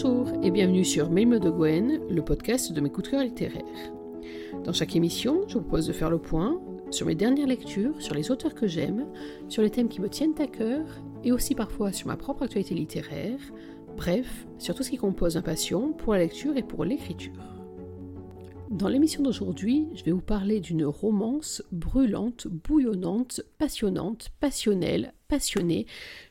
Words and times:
Bonjour 0.00 0.28
et 0.44 0.52
bienvenue 0.52 0.84
sur 0.84 1.10
Mémo 1.10 1.40
de 1.40 1.50
Gwen, 1.50 2.00
le 2.08 2.22
podcast 2.22 2.72
de 2.72 2.80
mes 2.80 2.88
coups 2.88 3.06
de 3.06 3.10
cœur 3.10 3.24
littéraires. 3.24 3.92
Dans 4.62 4.72
chaque 4.72 4.94
émission, 4.94 5.42
je 5.48 5.54
vous 5.54 5.62
propose 5.62 5.88
de 5.88 5.92
faire 5.92 6.08
le 6.08 6.20
point 6.20 6.60
sur 6.92 7.04
mes 7.04 7.16
dernières 7.16 7.48
lectures, 7.48 8.00
sur 8.00 8.14
les 8.14 8.30
auteurs 8.30 8.54
que 8.54 8.68
j'aime, 8.68 9.08
sur 9.48 9.60
les 9.60 9.70
thèmes 9.70 9.88
qui 9.88 10.00
me 10.00 10.08
tiennent 10.08 10.40
à 10.40 10.46
cœur 10.46 10.86
et 11.24 11.32
aussi 11.32 11.56
parfois 11.56 11.90
sur 11.90 12.06
ma 12.06 12.16
propre 12.16 12.44
actualité 12.44 12.76
littéraire, 12.76 13.40
bref, 13.96 14.46
sur 14.58 14.76
tout 14.76 14.84
ce 14.84 14.90
qui 14.90 14.98
compose 14.98 15.34
ma 15.34 15.42
passion 15.42 15.92
pour 15.92 16.12
la 16.12 16.20
lecture 16.20 16.56
et 16.56 16.62
pour 16.62 16.84
l'écriture. 16.84 17.32
Dans 18.70 18.88
l'émission 18.88 19.24
d'aujourd'hui, 19.24 19.88
je 19.96 20.04
vais 20.04 20.12
vous 20.12 20.20
parler 20.20 20.60
d'une 20.60 20.84
romance 20.84 21.60
brûlante, 21.72 22.46
bouillonnante, 22.46 23.40
passionnante, 23.58 24.28
passionnelle, 24.38 25.12
passionnée. 25.26 25.86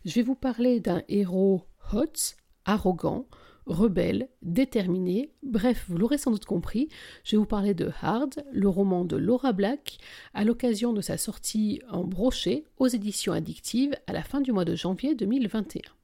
Je 0.05 0.15
vais 0.15 0.23
vous 0.23 0.35
parler 0.35 0.79
d'un 0.79 1.01
héros 1.09 1.63
hot, 1.91 2.37
arrogant, 2.63 3.25
rebelle, 3.67 4.29
déterminé, 4.41 5.31
bref, 5.43 5.85
vous 5.87 5.97
l'aurez 5.97 6.17
sans 6.17 6.31
doute 6.31 6.45
compris, 6.45 6.89
je 7.23 7.31
vais 7.31 7.37
vous 7.37 7.45
parler 7.45 7.73
de 7.73 7.91
Hard, 8.01 8.43
le 8.51 8.69
roman 8.69 9.05
de 9.05 9.17
Laura 9.17 9.53
Black, 9.53 9.97
à 10.33 10.43
l'occasion 10.43 10.93
de 10.93 11.01
sa 11.01 11.17
sortie 11.17 11.81
en 11.89 12.03
brochet 12.03 12.63
aux 12.77 12.87
éditions 12.87 13.33
addictives 13.33 13.95
à 14.07 14.13
la 14.13 14.23
fin 14.23 14.41
du 14.41 14.51
mois 14.51 14.65
de 14.65 14.75
janvier 14.75 15.15
2021. 15.15 15.96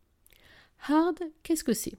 Hard, 0.86 1.20
qu'est-ce 1.44 1.64
que 1.64 1.72
c'est? 1.72 1.94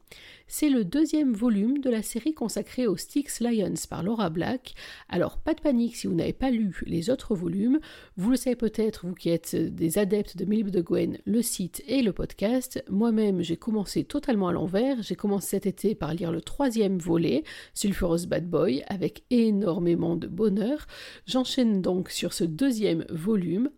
C'est 0.47 0.69
le 0.69 0.84
deuxième 0.84 1.33
volume 1.33 1.79
de 1.79 1.88
la 1.88 2.02
série 2.02 2.34
consacrée 2.34 2.87
aux 2.87 2.98
Styx 2.98 3.41
Lions 3.41 3.73
par 3.88 4.02
Laura 4.02 4.29
Black. 4.29 4.74
Alors, 5.09 5.38
pas 5.38 5.55
de 5.55 5.62
panique 5.62 5.97
si 5.97 6.07
vous 6.07 6.15
n'avez 6.15 6.34
pas 6.34 6.51
lu 6.51 6.83
les 6.84 7.09
autres 7.09 7.34
volumes. 7.34 7.80
Vous 8.19 8.30
le 8.30 8.37
savez 8.37 8.57
peut-être, 8.57 9.07
vous 9.07 9.15
qui 9.15 9.30
êtes 9.30 9.57
des 9.57 9.96
adeptes 9.96 10.37
de 10.37 10.45
Milib 10.45 10.68
de 10.68 10.82
Gwen, 10.82 11.16
le 11.24 11.41
site 11.41 11.82
et 11.87 12.02
le 12.02 12.13
podcast. 12.13 12.85
Moi-même, 12.91 13.41
j'ai 13.41 13.57
commencé 13.57 14.04
totalement 14.04 14.49
à 14.49 14.52
l'envers. 14.52 15.02
J'ai 15.02 15.16
commencé 15.16 15.48
cet 15.48 15.65
été 15.65 15.95
par 15.95 16.13
lire 16.13 16.30
le 16.30 16.43
troisième 16.43 16.98
volet, 16.98 17.43
Sulphurous 17.73 18.26
Bad 18.26 18.51
Boy, 18.51 18.85
avec 18.88 19.24
énormément 19.30 20.15
de 20.15 20.26
bonheur. 20.26 20.87
J'enchaîne 21.26 21.80
donc 21.80 22.10
sur 22.10 22.35
ce 22.35 22.45
deuxième 22.45 23.07
volume, 23.09 23.71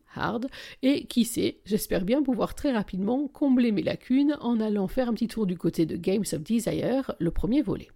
Et 0.82 1.06
qui 1.06 1.24
sait, 1.24 1.58
j'espère 1.64 2.04
bien 2.04 2.22
pouvoir 2.22 2.54
très 2.54 2.72
rapidement 2.72 3.28
combler 3.28 3.72
mes 3.72 3.82
lacunes 3.82 4.36
en 4.40 4.60
allant 4.60 4.88
faire 4.88 5.08
un 5.08 5.14
petit 5.14 5.28
tour 5.28 5.46
du 5.46 5.56
côté 5.56 5.86
de 5.86 5.96
Games 5.96 6.24
of 6.32 6.42
Desire, 6.42 7.12
le 7.18 7.30
premier 7.30 7.62
volet. 7.62 7.88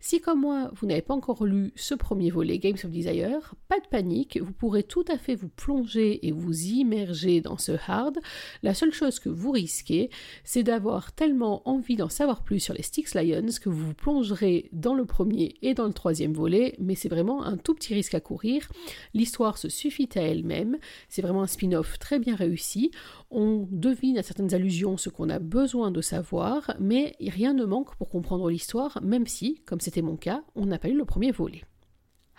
Si 0.00 0.20
comme 0.20 0.40
moi, 0.40 0.70
vous 0.74 0.86
n'avez 0.86 1.02
pas 1.02 1.14
encore 1.14 1.44
lu 1.44 1.72
ce 1.76 1.94
premier 1.94 2.30
volet 2.30 2.58
Games 2.58 2.76
of 2.84 2.90
Desire, 2.90 3.54
pas 3.68 3.80
de 3.80 3.86
panique, 3.86 4.38
vous 4.40 4.52
pourrez 4.52 4.82
tout 4.82 5.04
à 5.08 5.18
fait 5.18 5.34
vous 5.34 5.48
plonger 5.48 6.26
et 6.26 6.32
vous 6.32 6.54
immerger 6.64 7.40
dans 7.40 7.58
ce 7.58 7.72
hard. 7.86 8.18
La 8.62 8.74
seule 8.74 8.92
chose 8.92 9.18
que 9.18 9.28
vous 9.28 9.50
risquez, 9.50 10.10
c'est 10.44 10.62
d'avoir 10.62 11.12
tellement 11.12 11.68
envie 11.68 11.96
d'en 11.96 12.08
savoir 12.08 12.42
plus 12.42 12.60
sur 12.60 12.74
les 12.74 12.82
Styx 12.82 13.14
Lions 13.14 13.46
que 13.60 13.68
vous 13.68 13.86
vous 13.86 13.94
plongerez 13.94 14.68
dans 14.72 14.94
le 14.94 15.04
premier 15.04 15.54
et 15.62 15.74
dans 15.74 15.86
le 15.86 15.92
troisième 15.92 16.32
volet, 16.32 16.74
mais 16.78 16.94
c'est 16.94 17.08
vraiment 17.08 17.44
un 17.44 17.56
tout 17.56 17.74
petit 17.74 17.94
risque 17.94 18.14
à 18.14 18.20
courir. 18.20 18.68
L'histoire 19.14 19.58
se 19.58 19.68
suffit 19.68 20.08
à 20.16 20.20
elle-même, 20.20 20.78
c'est 21.08 21.22
vraiment 21.22 21.42
un 21.42 21.46
spin-off 21.46 21.98
très 21.98 22.18
bien 22.18 22.34
réussi. 22.34 22.90
On 23.30 23.66
devine 23.70 24.18
à 24.18 24.22
certaines 24.22 24.54
allusions 24.54 24.96
ce 24.96 25.08
qu'on 25.08 25.30
a 25.30 25.38
besoin 25.38 25.90
de 25.90 26.00
savoir, 26.00 26.74
mais 26.78 27.14
rien 27.20 27.54
ne 27.54 27.64
manque 27.64 27.96
pour 27.96 28.08
comprendre 28.08 28.48
l'histoire, 28.50 29.00
même 29.02 29.26
si, 29.26 29.62
comme 29.66 29.80
c'était 29.80 29.95
mon 30.02 30.16
cas, 30.16 30.42
on 30.54 30.66
n'a 30.66 30.78
pas 30.78 30.88
eu 30.88 30.96
le 30.96 31.04
premier 31.04 31.30
volet. 31.30 31.62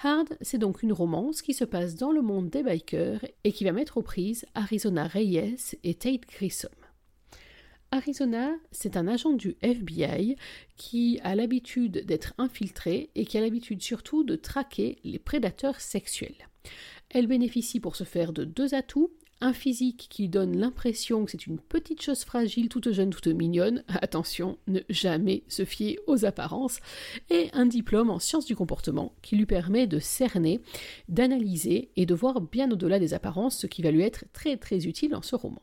Hard, 0.04 0.38
c'est 0.42 0.60
donc 0.60 0.84
une 0.84 0.94
romance 0.94 1.42
qui 1.42 1.54
se 1.54 1.66
passe 1.66 1.96
dans 1.96 2.12
le 2.12 2.22
monde 2.22 2.50
des 2.50 2.62
bikers 2.62 3.26
et 3.44 3.52
qui 3.52 3.64
va 3.64 3.72
mettre 3.72 3.98
aux 3.98 4.04
prises 4.04 4.46
Arizona 4.54 5.08
Reyes 5.08 5.76
et 5.84 5.96
Tate 5.96 6.28
Grissom. 6.28 6.70
Arizona, 7.90 8.52
c'est 8.72 8.98
un 8.98 9.08
agent 9.08 9.34
du 9.34 9.56
FBI 9.62 10.36
qui 10.76 11.20
a 11.24 11.36
l'habitude 11.36 12.06
d'être 12.06 12.34
infiltré 12.38 13.10
et 13.16 13.26
qui 13.26 13.38
a 13.38 13.42
l'habitude 13.42 13.82
surtout 13.82 14.24
de 14.24 14.36
traquer 14.36 15.00
les 15.04 15.20
prédateurs 15.20 15.80
sexuels. 15.80 16.48
Elle 17.10 17.28
bénéficie 17.28 17.80
pour 17.80 17.96
ce 17.96 18.04
faire 18.04 18.34
de 18.34 18.44
deux 18.44 18.76
atouts, 18.76 19.12
un 19.42 19.54
physique 19.54 20.08
qui 20.10 20.30
donne 20.30 20.58
l'impression 20.58 21.26
que 21.26 21.32
c'est 21.32 21.48
une 21.48 21.60
petite 21.60 22.02
chose 22.02 22.24
fragile, 22.24 22.70
toute 22.70 22.92
jeune, 22.92 23.10
toute 23.12 23.28
mignonne, 23.28 23.84
attention, 23.88 24.58
ne 24.68 24.80
jamais 24.90 25.44
se 25.48 25.66
fier 25.66 26.00
aux 26.08 26.26
apparences, 26.26 26.80
et 27.30 27.50
un 27.54 27.66
diplôme 27.66 28.10
en 28.10 28.20
sciences 28.20 28.46
du 28.46 28.56
comportement 28.56 29.14
qui 29.22 29.36
lui 29.36 29.46
permet 29.46 29.88
de 29.88 30.00
cerner, 30.00 30.62
d'analyser 31.10 31.90
et 31.96 32.06
de 32.06 32.16
voir 32.16 32.42
bien 32.42 32.72
au-delà 32.72 33.00
des 33.00 33.14
apparences, 33.14 33.58
ce 33.60 33.68
qui 33.68 33.82
va 33.82 33.92
lui 33.92 34.02
être 34.02 34.26
très 34.34 34.58
très 34.58 34.86
utile 34.88 35.12
dans 35.12 35.22
ce 35.22 35.36
roman. 35.36 35.62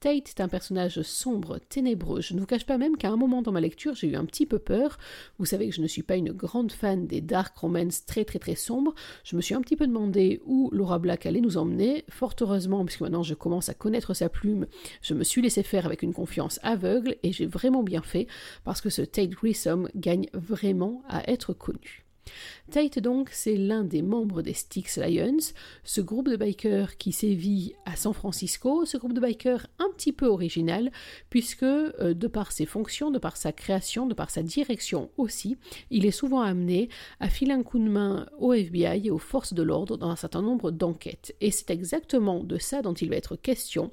Tate 0.00 0.28
est 0.28 0.40
un 0.40 0.48
personnage 0.48 1.02
sombre, 1.02 1.58
ténébreux. 1.68 2.20
Je 2.20 2.34
ne 2.34 2.40
vous 2.40 2.46
cache 2.46 2.66
pas 2.66 2.78
même 2.78 2.96
qu'à 2.96 3.10
un 3.10 3.16
moment 3.16 3.42
dans 3.42 3.52
ma 3.52 3.60
lecture, 3.60 3.94
j'ai 3.94 4.08
eu 4.08 4.16
un 4.16 4.24
petit 4.24 4.46
peu 4.46 4.58
peur. 4.58 4.98
Vous 5.38 5.46
savez 5.46 5.68
que 5.68 5.74
je 5.74 5.80
ne 5.80 5.86
suis 5.86 6.02
pas 6.02 6.16
une 6.16 6.32
grande 6.32 6.72
fan 6.72 7.06
des 7.06 7.20
dark 7.20 7.56
romance 7.56 8.04
très 8.04 8.24
très 8.24 8.38
très 8.38 8.54
sombres. 8.54 8.94
Je 9.24 9.36
me 9.36 9.40
suis 9.40 9.54
un 9.54 9.60
petit 9.60 9.76
peu 9.76 9.86
demandé 9.86 10.40
où 10.44 10.70
Laura 10.72 10.98
Black 10.98 11.26
allait 11.26 11.40
nous 11.40 11.56
emmener. 11.56 12.04
Fort 12.08 12.34
heureusement, 12.40 12.84
puisque 12.84 13.00
maintenant 13.00 13.22
je 13.22 13.34
commence 13.34 13.68
à 13.68 13.74
connaître 13.74 14.14
sa 14.14 14.28
plume, 14.28 14.66
je 15.02 15.14
me 15.14 15.24
suis 15.24 15.42
laissé 15.42 15.62
faire 15.62 15.86
avec 15.86 16.02
une 16.02 16.12
confiance 16.12 16.60
aveugle 16.62 17.16
et 17.22 17.32
j'ai 17.32 17.46
vraiment 17.46 17.82
bien 17.82 18.02
fait 18.02 18.26
parce 18.64 18.80
que 18.80 18.90
ce 18.90 19.02
Tate 19.02 19.30
Grissom 19.30 19.88
gagne 19.94 20.26
vraiment 20.32 21.02
à 21.08 21.30
être 21.30 21.52
connu. 21.52 22.03
Tate 22.70 22.98
donc, 22.98 23.30
c'est 23.30 23.56
l'un 23.56 23.84
des 23.84 24.02
membres 24.02 24.42
des 24.42 24.54
Styx 24.54 24.98
Lions, 24.98 25.52
ce 25.82 26.00
groupe 26.00 26.28
de 26.28 26.36
bikers 26.36 26.96
qui 26.96 27.12
sévit 27.12 27.74
à 27.84 27.96
San 27.96 28.12
Francisco, 28.12 28.84
ce 28.84 28.96
groupe 28.96 29.12
de 29.12 29.20
bikers 29.20 29.66
un 29.78 29.88
petit 29.96 30.12
peu 30.12 30.26
original, 30.26 30.90
puisque 31.30 31.62
euh, 31.62 32.14
de 32.14 32.26
par 32.26 32.52
ses 32.52 32.66
fonctions, 32.66 33.10
de 33.10 33.18
par 33.18 33.36
sa 33.36 33.52
création, 33.52 34.06
de 34.06 34.14
par 34.14 34.30
sa 34.30 34.42
direction 34.42 35.10
aussi, 35.16 35.56
il 35.90 36.06
est 36.06 36.10
souvent 36.10 36.40
amené 36.40 36.88
à 37.20 37.28
filer 37.28 37.52
un 37.52 37.62
coup 37.62 37.78
de 37.78 37.88
main 37.88 38.26
au 38.38 38.52
FBI 38.52 39.06
et 39.06 39.10
aux 39.10 39.18
forces 39.18 39.54
de 39.54 39.62
l'ordre 39.62 39.96
dans 39.96 40.08
un 40.08 40.16
certain 40.16 40.42
nombre 40.42 40.70
d'enquêtes. 40.70 41.34
Et 41.40 41.50
c'est 41.50 41.70
exactement 41.70 42.42
de 42.42 42.58
ça 42.58 42.82
dont 42.82 42.94
il 42.94 43.10
va 43.10 43.16
être 43.16 43.36
question 43.36 43.90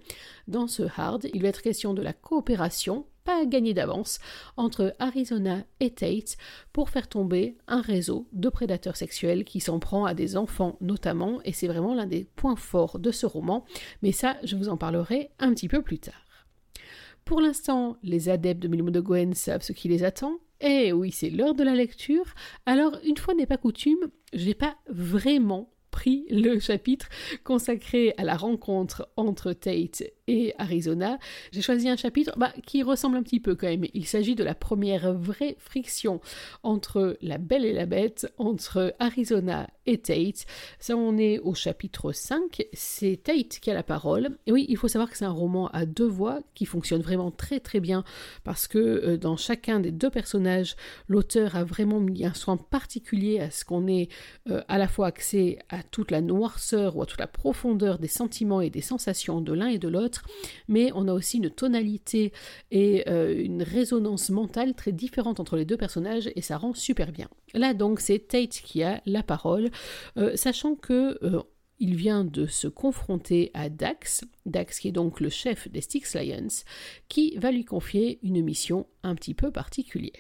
dans 0.47 0.68
ce 0.68 0.84
hard. 0.84 1.28
Il 1.34 1.41
va 1.41 1.50
être 1.50 1.62
question 1.62 1.94
de 1.94 2.02
la 2.02 2.14
coopération 2.14 3.06
pas 3.24 3.46
gagner 3.46 3.74
d'avance 3.74 4.20
entre 4.58 4.96
Arizona 5.00 5.64
et 5.80 5.92
Tate 5.92 6.38
pour 6.74 6.90
faire 6.90 7.08
tomber 7.08 7.58
un 7.68 7.82
réseau 7.82 8.28
de 8.34 8.50
prédateurs 8.50 8.96
sexuels 8.96 9.44
qui 9.44 9.59
s'en 9.59 9.80
prend 9.80 10.06
à 10.06 10.14
des 10.14 10.38
enfants 10.38 10.78
notamment, 10.82 11.42
et 11.44 11.54
c'est 11.54 11.68
vraiment 11.68 11.94
l'un 11.94 12.08
des 12.08 12.26
points 12.36 12.56
forts 12.56 13.00
de 13.00 13.12
ce 13.12 13.26
roman, 13.26 13.66
mais 14.02 14.12
ça 14.12 14.38
je 14.44 14.56
vous 14.56 14.70
en 14.70 14.78
parlerai 14.78 15.30
un 15.40 15.54
petit 15.54 15.68
peu 15.68 15.82
plus 15.82 16.00
tard. 16.00 16.26
Pour 17.26 17.40
l'instant, 17.40 17.98
les 18.04 18.30
adeptes 18.30 18.62
de 18.62 18.68
Milmo 18.68 18.90
de 18.90 19.00
Gwen 19.00 19.34
savent 19.34 19.62
ce 19.62 19.74
qui 19.74 19.88
les 19.88 20.03
attend. 20.03 20.40
Eh 20.59 20.92
oui, 20.92 21.12
c'est 21.12 21.30
l'heure 21.30 21.56
de 21.56 21.64
la 21.64 21.76
lecture. 21.76 22.26
Alors, 22.66 22.98
une 23.06 23.18
fois 23.18 23.34
n'est 23.34 23.46
pas 23.46 23.58
coutume, 23.58 24.09
j'ai 24.34 24.53
pas 24.53 24.76
vraiment 24.88 25.72
pris 25.92 26.26
le 26.30 26.59
chapitre 26.59 27.09
consacré 27.44 28.14
à 28.18 28.24
la 28.24 28.36
rencontre 28.36 29.09
entre 29.18 29.53
Tate 29.53 30.03
Arizona. 30.58 31.18
J'ai 31.52 31.62
choisi 31.62 31.90
un 31.90 31.96
chapitre 31.96 32.34
bah, 32.38 32.53
qui 32.66 32.84
ressemble 32.84 33.18
un 33.18 33.24
petit 33.24 33.40
peu 33.40 33.56
quand 33.56 33.68
même. 33.68 33.86
Il 33.94 34.06
s'agit 34.06 34.36
de 34.36 34.44
la 34.44 34.56
première 34.56 35.14
vraie 35.14 35.56
friction 35.59 36.22
entre 36.64 37.18
la 37.22 37.38
belle 37.38 37.66
et 37.66 37.74
la 37.74 37.86
bête, 37.86 38.31
entre 38.38 38.94
Arizona 39.00 39.70
et 39.86 39.97
Tate. 39.97 40.46
Ça, 40.80 40.96
on 40.96 41.18
est 41.18 41.40
au 41.40 41.53
chapitre 41.53 42.12
5. 42.12 42.64
C'est 42.74 43.24
Tate 43.24 43.59
qui 43.59 43.72
a 43.72 43.74
la 43.74 43.84
parole. 43.84 44.38
Et 44.46 44.52
oui, 44.52 44.66
il 44.70 44.78
faut 44.78 44.88
savoir 44.88 45.09
que 45.09 45.18
c'est 45.18 45.25
un 45.25 45.31
roman 45.31 45.68
à 45.70 45.86
deux 45.86 46.08
voix 46.08 46.40
qui 46.53 46.66
fonctionne 46.66 47.02
vraiment 47.02 47.31
très 47.31 47.59
très 47.59 47.80
bien 47.80 48.03
parce 48.44 48.68
que 48.68 48.78
euh, 48.78 49.18
dans 49.18 49.38
chacun 49.38 49.80
des 49.80 49.91
deux 49.91 50.09
personnages, 50.09 50.75
l'auteur 51.08 51.56
a 51.56 51.64
vraiment 51.64 52.00
mis 52.00 52.25
un 52.25 52.34
soin 52.34 52.58
particulier 52.58 53.40
à 53.40 53.52
ce 53.52 53.66
qu'on 53.66 53.88
ait 53.88 54.09
euh, 54.50 54.62
à 54.68 54.78
la 54.78 54.88
fois 54.88 55.08
accès 55.08 55.59
à 55.70 55.84
toute 55.84 56.12
la 56.12 56.22
noirceur 56.22 56.96
ou 56.96 57.02
à 57.02 57.05
toute 57.05 57.20
la 57.20 57.28
profondeur 57.28 58.00
des 58.00 58.08
sentiments 58.08 58.61
et 58.61 58.70
des 58.70 58.82
sensations 58.82 59.41
de 59.41 59.53
l'un 59.53 59.67
et 59.67 59.79
de 59.79 59.88
l'autre, 59.88 60.21
mais 60.68 60.91
on 60.94 61.08
a 61.08 61.14
aussi 61.14 61.38
une 61.38 61.50
tonalité 61.50 62.32
et 62.72 63.08
euh, 63.09 63.41
une 63.41 63.64
résonance 63.64 64.29
mentale 64.29 64.73
très 64.73 64.91
différente 64.91 65.40
entre 65.40 65.58
les 65.58 65.66
deux 65.66 65.78
personnages 65.78 66.29
et 66.35 66.41
ça 66.41 66.58
rend 66.58 66.73
super 66.73 67.12
bien. 67.12 67.29
Là 67.53 67.73
donc 67.73 68.00
c'est 68.00 68.20
Tate 68.20 68.62
qui 68.64 68.84
a 68.84 69.02
la 69.06 69.23
parole, 69.23 69.70
euh, 70.18 70.35
sachant 70.35 70.76
que 70.76 71.18
euh, 71.23 71.41
il 71.79 71.96
vient 71.96 72.23
de 72.23 72.46
se 72.46 72.68
confronter 72.68 73.50
à 73.53 73.70
Dax, 73.70 74.23
Dax 74.46 74.79
qui 74.79 74.88
est 74.90 74.91
donc 74.91 75.20
le 75.20 75.29
chef 75.29 75.68
des 75.70 75.82
Styx 75.82 76.16
Lions, 76.16 76.64
qui 77.09 77.35
va 77.38 77.52
lui 77.52 77.66
confier 77.66 78.20
une 78.22 78.44
mission 78.44 78.85
un 79.03 79.16
petit 79.16 79.34
peu 79.34 79.52
particulière. 79.52 80.12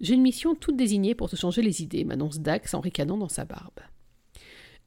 J'ai 0.00 0.14
une 0.14 0.22
mission 0.22 0.54
toute 0.54 0.76
désignée 0.76 1.14
pour 1.14 1.28
te 1.28 1.36
changer 1.36 1.60
les 1.60 1.82
idées, 1.82 2.04
m'annonce 2.04 2.40
Dax 2.40 2.72
en 2.72 2.80
ricanant 2.80 3.18
dans 3.18 3.28
sa 3.28 3.44
barbe. 3.44 3.80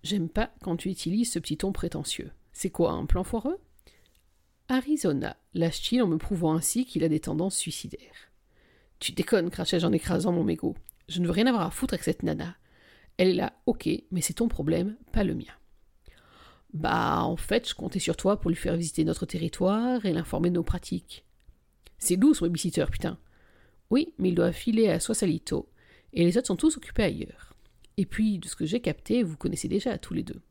J'aime 0.01 0.27
pas 0.27 0.51
quand 0.61 0.75
tu 0.75 0.89
utilises 0.89 1.31
ce 1.31 1.39
petit 1.39 1.57
ton 1.57 1.71
prétentieux. 1.71 2.31
C'est 2.53 2.69
quoi, 2.69 2.91
un 2.91 3.05
plan 3.05 3.23
foireux? 3.23 3.59
Arizona, 4.69 5.35
lâche-t-il 5.53 6.01
en 6.01 6.07
me 6.07 6.17
prouvant 6.17 6.53
ainsi 6.53 6.85
qu'il 6.85 7.03
a 7.03 7.09
des 7.09 7.19
tendances 7.19 7.57
suicidaires. 7.57 8.31
Tu 8.99 9.11
déconnes, 9.11 9.49
crachai-je 9.49 9.85
en 9.85 9.91
écrasant 9.91 10.31
mon 10.31 10.43
mégot. 10.43 10.75
Je 11.09 11.19
ne 11.19 11.25
veux 11.25 11.31
rien 11.31 11.47
avoir 11.47 11.67
à 11.67 11.71
foutre 11.71 11.95
avec 11.95 12.03
cette 12.03 12.23
nana. 12.23 12.55
Elle 13.17 13.29
est 13.29 13.33
là, 13.33 13.53
ok, 13.65 13.89
mais 14.11 14.21
c'est 14.21 14.33
ton 14.33 14.47
problème, 14.47 14.95
pas 15.11 15.23
le 15.23 15.35
mien. 15.35 15.53
Bah, 16.73 17.23
en 17.23 17.35
fait, 17.35 17.67
je 17.69 17.75
comptais 17.75 17.99
sur 17.99 18.15
toi 18.15 18.39
pour 18.39 18.49
lui 18.49 18.55
faire 18.55 18.77
visiter 18.77 19.03
notre 19.03 19.25
territoire 19.25 20.05
et 20.05 20.13
l'informer 20.13 20.49
de 20.49 20.55
nos 20.55 20.63
pratiques. 20.63 21.25
C'est 21.99 22.17
doux, 22.17 22.33
son 22.33 22.45
babysitter, 22.45 22.85
putain. 22.91 23.19
Oui, 23.89 24.13
mais 24.17 24.29
il 24.29 24.35
doit 24.35 24.51
filer 24.51 24.89
à 24.89 24.99
Soisalito, 24.99 25.69
et 26.13 26.23
les 26.23 26.37
autres 26.37 26.47
sont 26.47 26.55
tous 26.55 26.77
occupés 26.77 27.03
ailleurs. 27.03 27.53
Et 27.97 28.05
puis, 28.05 28.39
de 28.39 28.47
ce 28.47 28.55
que 28.55 28.65
j'ai 28.65 28.79
capté, 28.79 29.21
vous 29.21 29.37
connaissez 29.37 29.67
déjà 29.67 29.97
tous 29.97 30.13
les 30.13 30.23
deux. 30.23 30.41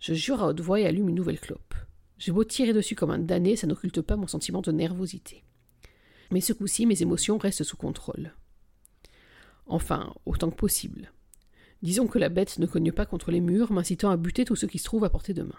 Je 0.00 0.14
jure 0.14 0.42
à 0.42 0.48
haute 0.48 0.60
voix 0.60 0.80
et 0.80 0.86
allume 0.86 1.08
une 1.08 1.14
nouvelle 1.14 1.40
clope. 1.40 1.74
J'ai 2.18 2.32
beau 2.32 2.44
tirer 2.44 2.72
dessus 2.72 2.94
comme 2.94 3.10
un 3.10 3.18
damné, 3.18 3.56
ça 3.56 3.66
n'occulte 3.66 4.00
pas 4.00 4.16
mon 4.16 4.26
sentiment 4.26 4.62
de 4.62 4.72
nervosité. 4.72 5.44
Mais 6.30 6.40
ce 6.40 6.52
coup-ci, 6.52 6.86
mes 6.86 7.02
émotions 7.02 7.38
restent 7.38 7.64
sous 7.64 7.76
contrôle. 7.76 8.32
Enfin, 9.66 10.14
autant 10.24 10.50
que 10.50 10.56
possible. 10.56 11.12
Disons 11.82 12.06
que 12.06 12.18
la 12.18 12.28
bête 12.28 12.58
ne 12.58 12.66
cogne 12.66 12.92
pas 12.92 13.06
contre 13.06 13.30
les 13.30 13.40
murs, 13.40 13.72
m'incitant 13.72 14.10
à 14.10 14.16
buter 14.16 14.44
tout 14.44 14.56
ce 14.56 14.66
qui 14.66 14.78
se 14.78 14.84
trouve 14.84 15.04
à 15.04 15.10
portée 15.10 15.34
de 15.34 15.42
main. 15.42 15.58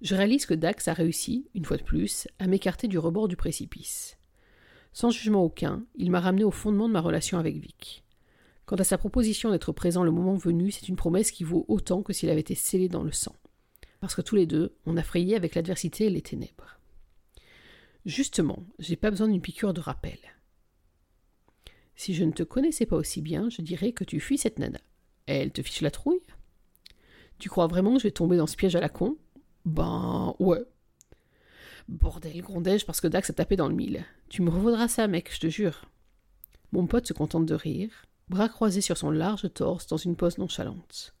Je 0.00 0.14
réalise 0.14 0.46
que 0.46 0.54
Dax 0.54 0.88
a 0.88 0.92
réussi, 0.92 1.48
une 1.54 1.64
fois 1.64 1.76
de 1.76 1.82
plus, 1.82 2.28
à 2.38 2.46
m'écarter 2.46 2.88
du 2.88 2.98
rebord 2.98 3.28
du 3.28 3.36
précipice. 3.36 4.16
Sans 4.92 5.10
jugement 5.10 5.44
aucun, 5.44 5.84
il 5.96 6.10
m'a 6.10 6.20
ramené 6.20 6.44
au 6.44 6.50
fondement 6.50 6.88
de 6.88 6.92
ma 6.92 7.00
relation 7.00 7.38
avec 7.38 7.56
Vic. 7.56 8.04
Quant 8.64 8.76
à 8.76 8.84
sa 8.84 8.98
proposition 8.98 9.50
d'être 9.50 9.72
présent 9.72 10.04
le 10.04 10.10
moment 10.10 10.36
venu, 10.36 10.70
c'est 10.70 10.88
une 10.88 10.96
promesse 10.96 11.30
qui 11.30 11.44
vaut 11.44 11.64
autant 11.68 12.02
que 12.02 12.12
s'il 12.12 12.30
avait 12.30 12.40
été 12.40 12.54
scellé 12.54 12.88
dans 12.88 13.02
le 13.02 13.12
sang. 13.12 13.34
Parce 14.00 14.14
que 14.14 14.22
tous 14.22 14.36
les 14.36 14.46
deux, 14.46 14.76
on 14.86 14.96
a 14.96 15.02
frayé 15.02 15.36
avec 15.36 15.54
l'adversité 15.54 16.06
et 16.06 16.10
les 16.10 16.22
ténèbres. 16.22 16.78
Justement, 18.04 18.64
j'ai 18.78 18.96
pas 18.96 19.10
besoin 19.10 19.28
d'une 19.28 19.40
piqûre 19.40 19.74
de 19.74 19.80
rappel. 19.80 20.18
Si 21.94 22.14
je 22.14 22.24
ne 22.24 22.32
te 22.32 22.42
connaissais 22.42 22.86
pas 22.86 22.96
aussi 22.96 23.22
bien, 23.22 23.48
je 23.48 23.62
dirais 23.62 23.92
que 23.92 24.04
tu 24.04 24.18
fuis 24.18 24.38
cette 24.38 24.58
nana. 24.58 24.80
Elle 25.26 25.52
te 25.52 25.62
fiche 25.62 25.82
la 25.82 25.90
trouille 25.90 26.22
Tu 27.38 27.48
crois 27.48 27.68
vraiment 27.68 27.94
que 27.94 28.00
je 28.00 28.08
vais 28.08 28.12
tomber 28.12 28.36
dans 28.36 28.48
ce 28.48 28.56
piège 28.56 28.74
à 28.74 28.80
la 28.80 28.88
con? 28.88 29.16
Ben 29.64 30.34
ouais. 30.40 30.64
Bordel, 31.88 32.40
grondai-je 32.42 32.86
parce 32.86 33.00
que 33.00 33.06
Dax 33.06 33.30
a 33.30 33.34
tapé 33.34 33.56
dans 33.56 33.68
le 33.68 33.74
mille. 33.74 34.04
Tu 34.28 34.42
me 34.42 34.50
revaudras 34.50 34.88
ça, 34.88 35.06
mec, 35.06 35.32
je 35.32 35.40
te 35.40 35.48
jure. 35.48 35.84
Mon 36.72 36.86
pote 36.86 37.06
se 37.06 37.12
contente 37.12 37.46
de 37.46 37.54
rire, 37.54 38.06
bras 38.32 38.48
croisés 38.48 38.80
sur 38.80 38.96
son 38.96 39.10
large 39.10 39.52
torse 39.52 39.86
dans 39.86 39.98
une 39.98 40.16
pose 40.16 40.38
nonchalante. 40.38 41.14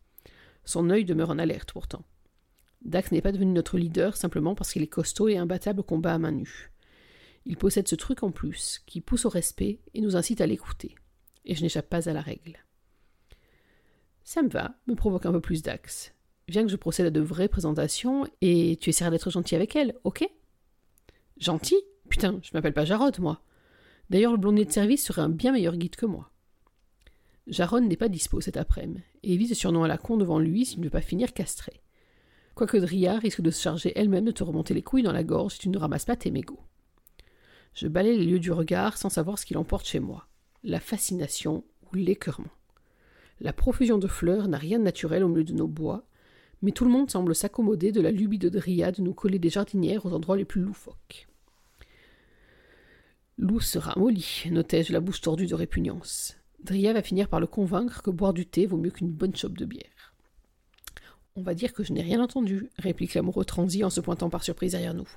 Son 0.64 0.88
œil 0.88 1.04
demeure 1.04 1.28
en 1.28 1.38
alerte 1.38 1.72
pourtant. 1.72 2.04
Dax 2.86 3.12
n'est 3.12 3.20
pas 3.20 3.32
devenu 3.32 3.52
notre 3.52 3.76
leader 3.76 4.16
simplement 4.16 4.54
parce 4.54 4.72
qu'il 4.72 4.82
est 4.82 4.88
costaud 4.88 5.28
et 5.28 5.36
imbattable 5.36 5.80
au 5.80 5.82
combat 5.82 6.14
à 6.14 6.18
main 6.18 6.32
nue. 6.32 6.72
Il 7.44 7.58
possède 7.58 7.86
ce 7.86 7.96
truc 7.96 8.22
en 8.22 8.30
plus, 8.30 8.82
qui 8.86 9.02
pousse 9.02 9.26
au 9.26 9.28
respect 9.28 9.80
et 9.92 10.00
nous 10.00 10.16
incite 10.16 10.40
à 10.40 10.46
l'écouter. 10.46 10.94
Et 11.44 11.54
je 11.54 11.62
n'échappe 11.62 11.90
pas 11.90 12.08
à 12.08 12.12
la 12.14 12.22
règle. 12.22 12.56
Ça 14.24 14.42
me 14.42 14.48
va, 14.48 14.74
me 14.86 14.94
provoque 14.94 15.26
un 15.26 15.32
peu 15.32 15.40
plus 15.40 15.62
Dax. 15.62 16.14
Viens 16.48 16.62
que 16.62 16.70
je 16.70 16.76
procède 16.76 17.06
à 17.06 17.10
de 17.10 17.20
vraies 17.20 17.48
présentations 17.48 18.26
et 18.40 18.78
tu 18.80 18.88
essaieras 18.88 19.10
d'être 19.10 19.30
gentil 19.30 19.54
avec 19.54 19.76
elle, 19.76 19.96
ok? 20.04 20.26
Gentil? 21.36 21.76
Putain, 22.08 22.40
je 22.42 22.50
m'appelle 22.54 22.72
pas 22.72 22.86
Jarod, 22.86 23.18
moi. 23.20 23.42
D'ailleurs, 24.08 24.32
le 24.32 24.38
blondier 24.38 24.64
de 24.64 24.72
service 24.72 25.04
serait 25.04 25.22
un 25.22 25.28
bien 25.28 25.52
meilleur 25.52 25.76
guide 25.76 25.96
que 25.96 26.06
moi. 26.06 26.31
Jaron 27.48 27.80
n'est 27.80 27.96
pas 27.96 28.08
dispo 28.08 28.40
cet 28.40 28.56
après-midi, 28.56 29.02
et 29.22 29.46
ce 29.46 29.54
surnom 29.54 29.82
à 29.82 29.88
la 29.88 29.98
con 29.98 30.16
devant 30.16 30.38
lui 30.38 30.64
s'il 30.64 30.80
ne 30.80 30.84
veut 30.84 30.90
pas 30.90 31.00
finir 31.00 31.32
castré. 31.32 31.82
Quoique 32.54 32.76
Dria 32.76 33.18
risque 33.18 33.40
de 33.40 33.50
se 33.50 33.62
charger 33.62 33.92
elle-même 33.96 34.26
de 34.26 34.30
te 34.30 34.44
remonter 34.44 34.74
les 34.74 34.82
couilles 34.82 35.02
dans 35.02 35.12
la 35.12 35.24
gorge 35.24 35.54
si 35.54 35.58
tu 35.60 35.68
ne 35.68 35.78
ramasses 35.78 36.04
pas 36.04 36.16
tes 36.16 36.30
mégots. 36.30 36.62
Je 37.74 37.88
balais 37.88 38.16
les 38.16 38.26
lieux 38.26 38.38
du 38.38 38.52
regard 38.52 38.98
sans 38.98 39.08
savoir 39.08 39.38
ce 39.38 39.46
qu'il 39.46 39.58
emporte 39.58 39.86
chez 39.86 40.00
moi. 40.00 40.28
La 40.62 40.78
fascination 40.78 41.64
ou 41.90 41.96
l'écœurement. 41.96 42.52
La 43.40 43.52
profusion 43.52 43.98
de 43.98 44.06
fleurs 44.06 44.48
n'a 44.48 44.58
rien 44.58 44.78
de 44.78 44.84
naturel 44.84 45.24
au 45.24 45.28
milieu 45.28 45.44
de 45.44 45.54
nos 45.54 45.66
bois, 45.66 46.04
mais 46.60 46.70
tout 46.70 46.84
le 46.84 46.90
monde 46.90 47.10
semble 47.10 47.34
s'accommoder 47.34 47.90
de 47.90 48.00
la 48.00 48.12
lubie 48.12 48.38
de 48.38 48.48
Dria 48.48 48.92
de 48.92 49.02
nous 49.02 49.14
coller 49.14 49.38
des 49.38 49.50
jardinières 49.50 50.06
aux 50.06 50.12
endroits 50.12 50.36
les 50.36 50.44
plus 50.44 50.62
loufoques. 50.62 51.26
Lou 53.38 53.58
se 53.58 53.78
ramollit, 53.78 54.44
notai-je 54.50 54.92
la 54.92 55.00
bouche 55.00 55.22
tordue 55.22 55.46
de 55.46 55.54
répugnance. 55.54 56.36
Dria 56.62 56.92
va 56.92 57.02
finir 57.02 57.28
par 57.28 57.40
le 57.40 57.46
convaincre 57.46 58.02
que 58.02 58.10
boire 58.10 58.32
du 58.32 58.46
thé 58.46 58.66
vaut 58.66 58.76
mieux 58.76 58.90
qu'une 58.90 59.10
bonne 59.10 59.34
chope 59.34 59.58
de 59.58 59.64
bière. 59.64 60.14
On 61.34 61.42
va 61.42 61.54
dire 61.54 61.72
que 61.72 61.82
je 61.82 61.92
n'ai 61.92 62.02
rien 62.02 62.20
entendu, 62.22 62.70
réplique 62.78 63.14
l'amoureux 63.14 63.44
transi 63.44 63.82
en 63.84 63.90
se 63.90 64.00
pointant 64.00 64.30
par 64.30 64.44
surprise 64.44 64.72
derrière 64.72 64.94
nous. 64.94 65.08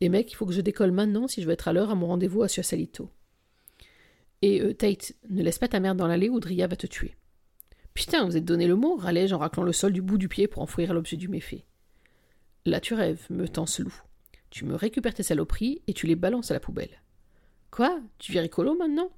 Les 0.00 0.08
mecs, 0.08 0.30
il 0.30 0.34
faut 0.34 0.46
que 0.46 0.52
je 0.52 0.60
décolle 0.60 0.92
maintenant 0.92 1.28
si 1.28 1.40
je 1.40 1.46
veux 1.46 1.52
être 1.52 1.68
à 1.68 1.72
l'heure 1.72 1.90
à 1.90 1.94
mon 1.94 2.08
rendez-vous 2.08 2.42
à 2.42 2.48
Salito. 2.48 3.10
Et 4.42 4.60
euh, 4.60 4.74
Tate, 4.74 5.14
ne 5.28 5.42
laisse 5.42 5.58
pas 5.58 5.68
ta 5.68 5.80
mère 5.80 5.94
dans 5.94 6.06
l'allée 6.06 6.28
ou 6.28 6.38
Dria 6.38 6.66
va 6.66 6.76
te 6.76 6.86
tuer. 6.86 7.16
Putain, 7.94 8.24
vous 8.24 8.36
êtes 8.36 8.44
donné 8.44 8.68
le 8.68 8.76
mot, 8.76 8.96
râlai-je 8.96 9.34
en 9.34 9.38
raclant 9.38 9.64
le 9.64 9.72
sol 9.72 9.92
du 9.92 10.02
bout 10.02 10.18
du 10.18 10.28
pied 10.28 10.46
pour 10.46 10.62
enfouir 10.62 10.92
l'objet 10.92 11.16
du 11.16 11.28
méfait. 11.28 11.64
Là 12.64 12.80
tu 12.80 12.94
rêves, 12.94 13.26
me 13.30 13.48
tense 13.48 13.80
loup. 13.80 14.02
Tu 14.50 14.64
me 14.64 14.74
récupères 14.74 15.14
tes 15.14 15.22
saloperies 15.22 15.82
et 15.86 15.94
tu 15.94 16.06
les 16.06 16.14
balances 16.14 16.50
à 16.50 16.54
la 16.54 16.60
poubelle. 16.60 17.02
Quoi? 17.70 18.00
Tu 18.18 18.32
vis 18.32 18.40
rigolo 18.40 18.76
maintenant? 18.76 19.10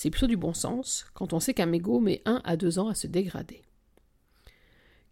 C'est 0.00 0.08
plutôt 0.08 0.28
du 0.28 0.38
bon 0.38 0.54
sens 0.54 1.04
quand 1.12 1.34
on 1.34 1.40
sait 1.40 1.52
qu'un 1.52 1.66
mégot 1.66 2.00
met 2.00 2.22
un 2.24 2.40
à 2.44 2.56
deux 2.56 2.78
ans 2.78 2.88
à 2.88 2.94
se 2.94 3.06
dégrader. 3.06 3.60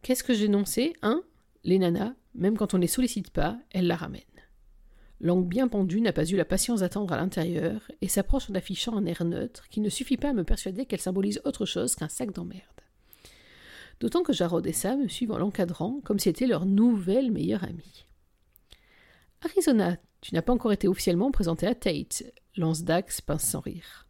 Qu'est-ce 0.00 0.25
que 0.25 0.32
j'ai 0.32 0.46
énoncé 0.46 0.94
Hein? 1.02 1.23
Les 1.62 1.79
nanas, 1.79 2.14
même 2.35 2.56
quand 2.56 2.73
on 2.73 2.79
ne 2.79 2.81
les 2.81 2.88
sollicite 2.88 3.29
pas, 3.29 3.58
elles 3.70 3.87
la 3.87 3.96
ramènent. 3.96 4.23
Langue 5.20 5.46
bien 5.46 5.69
pendue 5.69 6.00
n'a 6.00 6.14
pas 6.14 6.25
eu 6.25 6.37
la 6.37 6.46
patience 6.46 6.81
d'attendre 6.81 7.12
à 7.12 7.19
l'intérieur 7.19 7.82
et 8.00 8.08
s'approche 8.08 8.49
en 8.49 8.55
affichant 8.55 8.96
un 8.96 9.05
air 9.05 9.26
neutre 9.26 9.69
qui 9.69 9.81
ne 9.82 9.90
suffit 9.90 10.17
pas 10.17 10.31
à 10.31 10.32
me 10.32 10.43
persuader 10.43 10.87
qu'elle 10.87 11.02
symbolise 11.02 11.43
autre 11.44 11.67
chose 11.67 11.94
qu'un 11.94 12.08
sac 12.08 12.32
d'emmerde. 12.32 12.62
D'autant 14.00 14.23
que 14.23 14.32
Jarod 14.32 14.67
et 14.67 14.73
Sam 14.73 15.02
me 15.02 15.08
suivent 15.08 15.32
en 15.32 15.38
l'encadrant 15.38 16.00
comme 16.02 16.19
si 16.19 16.31
c'était 16.31 16.46
leur 16.46 16.64
nouvelle 16.64 17.31
meilleure 17.31 17.64
amie. 17.64 18.06
Arizona, 19.43 19.99
tu 20.23 20.35
n'as 20.35 20.40
pas 20.40 20.55
encore 20.55 20.73
été 20.73 20.88
officiellement 20.88 21.31
présenté 21.31 21.67
à 21.67 21.75
Tate, 21.75 22.23
lance 22.56 22.85
Dax, 22.85 23.20
pince 23.20 23.44
sans 23.44 23.61
rire. 23.61 24.07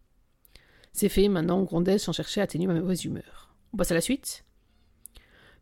C'est 0.99 1.09
fait, 1.09 1.29
maintenant, 1.29 1.63
grondait 1.63 1.97
sans 1.97 2.11
chercher 2.11 2.41
à 2.41 2.43
atténuer 2.43 2.67
ma 2.67 2.75
mauvaise 2.75 3.05
humeur. 3.05 3.55
On 3.73 3.77
passe 3.77 3.93
à 3.93 3.95
la 3.95 4.01
suite 4.01 4.45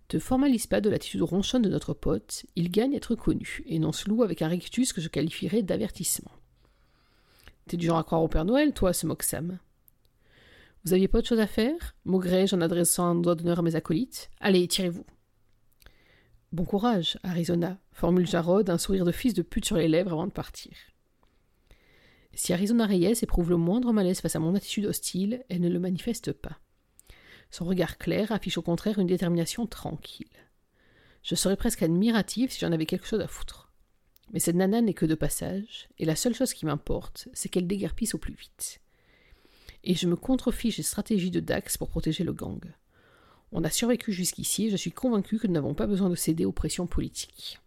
Te 0.08 0.18
formalise 0.18 0.66
pas 0.66 0.80
de 0.80 0.88
l'attitude 0.88 1.20
ronchonne 1.20 1.60
de 1.60 1.68
notre 1.68 1.92
pote, 1.92 2.46
il 2.56 2.70
gagne 2.70 2.94
à 2.94 2.96
être 2.96 3.14
connu, 3.16 3.62
énonce 3.66 4.08
Lou 4.08 4.22
avec 4.22 4.40
un 4.40 4.48
rictus 4.48 4.94
que 4.94 5.02
je 5.02 5.10
qualifierais 5.10 5.60
d'avertissement. 5.60 6.30
T'es 7.68 7.76
du 7.76 7.84
genre 7.84 7.98
à 7.98 8.04
croire 8.04 8.22
au 8.22 8.28
Père 8.28 8.46
Noël, 8.46 8.72
toi, 8.72 8.94
se 8.94 9.06
moque 9.06 9.24
Sam. 9.24 9.58
Vous 10.86 10.94
aviez 10.94 11.06
pas 11.06 11.18
autre 11.18 11.28
chose 11.28 11.40
à 11.40 11.46
faire? 11.46 11.94
Maugrai-je 12.06 12.56
en 12.56 12.62
adressant 12.62 13.04
un 13.04 13.14
doigt 13.14 13.34
d'honneur 13.34 13.58
à 13.58 13.62
mes 13.62 13.76
acolytes? 13.76 14.30
Allez, 14.40 14.66
tirez-vous. 14.66 15.04
Bon 16.52 16.64
courage, 16.64 17.18
Arizona, 17.22 17.76
formule 17.92 18.26
Jarod, 18.26 18.70
un 18.70 18.78
sourire 18.78 19.04
de 19.04 19.12
fils 19.12 19.34
de 19.34 19.42
pute 19.42 19.66
sur 19.66 19.76
les 19.76 19.88
lèvres 19.88 20.12
avant 20.12 20.28
de 20.28 20.32
partir. 20.32 20.72
Si 22.36 22.52
Arizona 22.52 22.84
Reyes 22.84 23.22
éprouve 23.22 23.48
le 23.48 23.56
moindre 23.56 23.94
malaise 23.94 24.20
face 24.20 24.36
à 24.36 24.38
mon 24.38 24.54
attitude 24.54 24.84
hostile, 24.84 25.42
elle 25.48 25.62
ne 25.62 25.70
le 25.70 25.80
manifeste 25.80 26.32
pas. 26.32 26.60
Son 27.50 27.64
regard 27.64 27.96
clair 27.96 28.30
affiche 28.30 28.58
au 28.58 28.62
contraire 28.62 28.98
une 28.98 29.06
détermination 29.06 29.66
tranquille. 29.66 30.28
Je 31.22 31.34
serais 31.34 31.56
presque 31.56 31.82
admirative 31.82 32.52
si 32.52 32.60
j'en 32.60 32.72
avais 32.72 32.84
quelque 32.84 33.06
chose 33.06 33.22
à 33.22 33.26
foutre. 33.26 33.72
Mais 34.32 34.38
cette 34.38 34.56
nana 34.56 34.82
n'est 34.82 34.92
que 34.92 35.06
de 35.06 35.14
passage, 35.14 35.88
et 35.98 36.04
la 36.04 36.14
seule 36.14 36.34
chose 36.34 36.52
qui 36.52 36.66
m'importe, 36.66 37.28
c'est 37.32 37.48
qu'elle 37.48 37.66
déguerpisse 37.66 38.14
au 38.14 38.18
plus 38.18 38.34
vite. 38.34 38.80
Et 39.82 39.94
je 39.94 40.06
me 40.06 40.16
contrefiche 40.16 40.76
des 40.76 40.82
stratégies 40.82 41.30
de 41.30 41.40
Dax 41.40 41.78
pour 41.78 41.88
protéger 41.88 42.22
le 42.22 42.34
gang. 42.34 42.60
On 43.50 43.64
a 43.64 43.70
survécu 43.70 44.12
jusqu'ici 44.12 44.66
et 44.66 44.70
je 44.70 44.76
suis 44.76 44.92
convaincu 44.92 45.38
que 45.38 45.46
nous 45.46 45.54
n'avons 45.54 45.74
pas 45.74 45.86
besoin 45.86 46.10
de 46.10 46.16
céder 46.16 46.44
aux 46.44 46.52
pressions 46.52 46.86
politiques. 46.86 47.60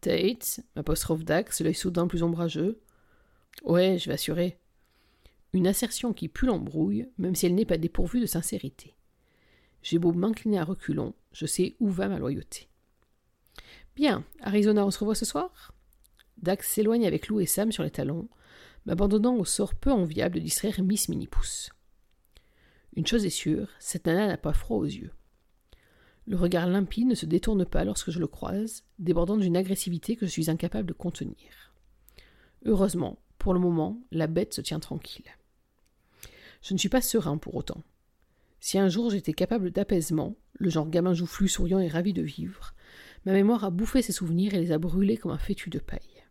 Tate, 0.00 0.60
apostrophe 0.74 1.24
Dax, 1.24 1.60
l'œil 1.60 1.74
soudain 1.74 2.08
plus 2.08 2.24
ombrageux. 2.24 2.80
Ouais, 3.64 3.98
je 3.98 4.06
vais 4.08 4.14
assurer. 4.14 4.58
Une 5.52 5.66
assertion 5.66 6.12
qui 6.12 6.28
pue 6.28 6.46
l'embrouille, 6.46 7.08
même 7.18 7.34
si 7.34 7.46
elle 7.46 7.54
n'est 7.54 7.64
pas 7.64 7.78
dépourvue 7.78 8.20
de 8.20 8.26
sincérité. 8.26 8.94
J'ai 9.82 9.98
beau 9.98 10.12
m'incliner 10.12 10.58
à 10.58 10.64
reculons, 10.64 11.14
je 11.32 11.46
sais 11.46 11.76
où 11.80 11.88
va 11.88 12.08
ma 12.08 12.18
loyauté. 12.18 12.68
Bien, 13.94 14.24
Arizona, 14.40 14.84
on 14.84 14.90
se 14.90 14.98
revoit 14.98 15.14
ce 15.14 15.24
soir? 15.24 15.72
Dax 16.38 16.68
s'éloigne 16.68 17.06
avec 17.06 17.28
Lou 17.28 17.40
et 17.40 17.46
Sam 17.46 17.72
sur 17.72 17.82
les 17.82 17.90
talons, 17.90 18.28
m'abandonnant 18.84 19.36
au 19.36 19.44
sort 19.44 19.74
peu 19.74 19.90
enviable 19.90 20.34
de 20.34 20.40
distraire 20.40 20.82
Miss 20.82 21.08
Minipousse. 21.08 21.70
Une 22.94 23.06
chose 23.06 23.24
est 23.24 23.30
sûre, 23.30 23.68
cette 23.78 24.06
nana 24.06 24.26
n'a 24.26 24.36
pas 24.36 24.52
froid 24.52 24.78
aux 24.78 24.84
yeux. 24.84 25.12
Le 26.26 26.36
regard 26.36 26.66
limpide 26.66 27.06
ne 27.06 27.14
se 27.14 27.26
détourne 27.26 27.64
pas 27.64 27.84
lorsque 27.84 28.10
je 28.10 28.18
le 28.18 28.26
croise, 28.26 28.84
débordant 28.98 29.36
d'une 29.36 29.56
agressivité 29.56 30.16
que 30.16 30.26
je 30.26 30.30
suis 30.30 30.50
incapable 30.50 30.88
de 30.88 30.92
contenir. 30.92 31.74
Heureusement, 32.64 33.18
pour 33.46 33.54
le 33.54 33.60
moment, 33.60 34.02
la 34.10 34.26
bête 34.26 34.54
se 34.54 34.60
tient 34.60 34.80
tranquille. 34.80 35.30
Je 36.62 36.74
ne 36.74 36.78
suis 36.80 36.88
pas 36.88 37.00
serein 37.00 37.38
pour 37.38 37.54
autant. 37.54 37.84
Si 38.58 38.76
un 38.76 38.88
jour 38.88 39.08
j'étais 39.08 39.34
capable 39.34 39.70
d'apaisement, 39.70 40.34
le 40.54 40.68
genre 40.68 40.90
gamin 40.90 41.14
joufflu, 41.14 41.46
souriant 41.46 41.78
et 41.78 41.86
ravi 41.86 42.12
de 42.12 42.22
vivre, 42.22 42.74
ma 43.24 43.32
mémoire 43.32 43.62
a 43.62 43.70
bouffé 43.70 44.02
ses 44.02 44.10
souvenirs 44.10 44.54
et 44.54 44.58
les 44.58 44.72
a 44.72 44.78
brûlés 44.78 45.16
comme 45.16 45.30
un 45.30 45.38
fétu 45.38 45.70
de 45.70 45.78
paille. 45.78 46.24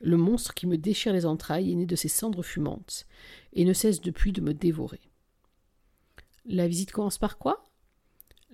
Le 0.00 0.16
monstre 0.16 0.54
qui 0.54 0.68
me 0.68 0.78
déchire 0.78 1.12
les 1.12 1.26
entrailles 1.26 1.72
est 1.72 1.74
né 1.74 1.84
de 1.84 1.96
ces 1.96 2.06
cendres 2.06 2.44
fumantes, 2.44 3.08
et 3.52 3.64
ne 3.64 3.72
cesse 3.72 4.00
depuis 4.00 4.30
de 4.30 4.40
me 4.40 4.54
dévorer. 4.54 5.00
La 6.44 6.68
visite 6.68 6.92
commence 6.92 7.18
par 7.18 7.38
quoi? 7.38 7.64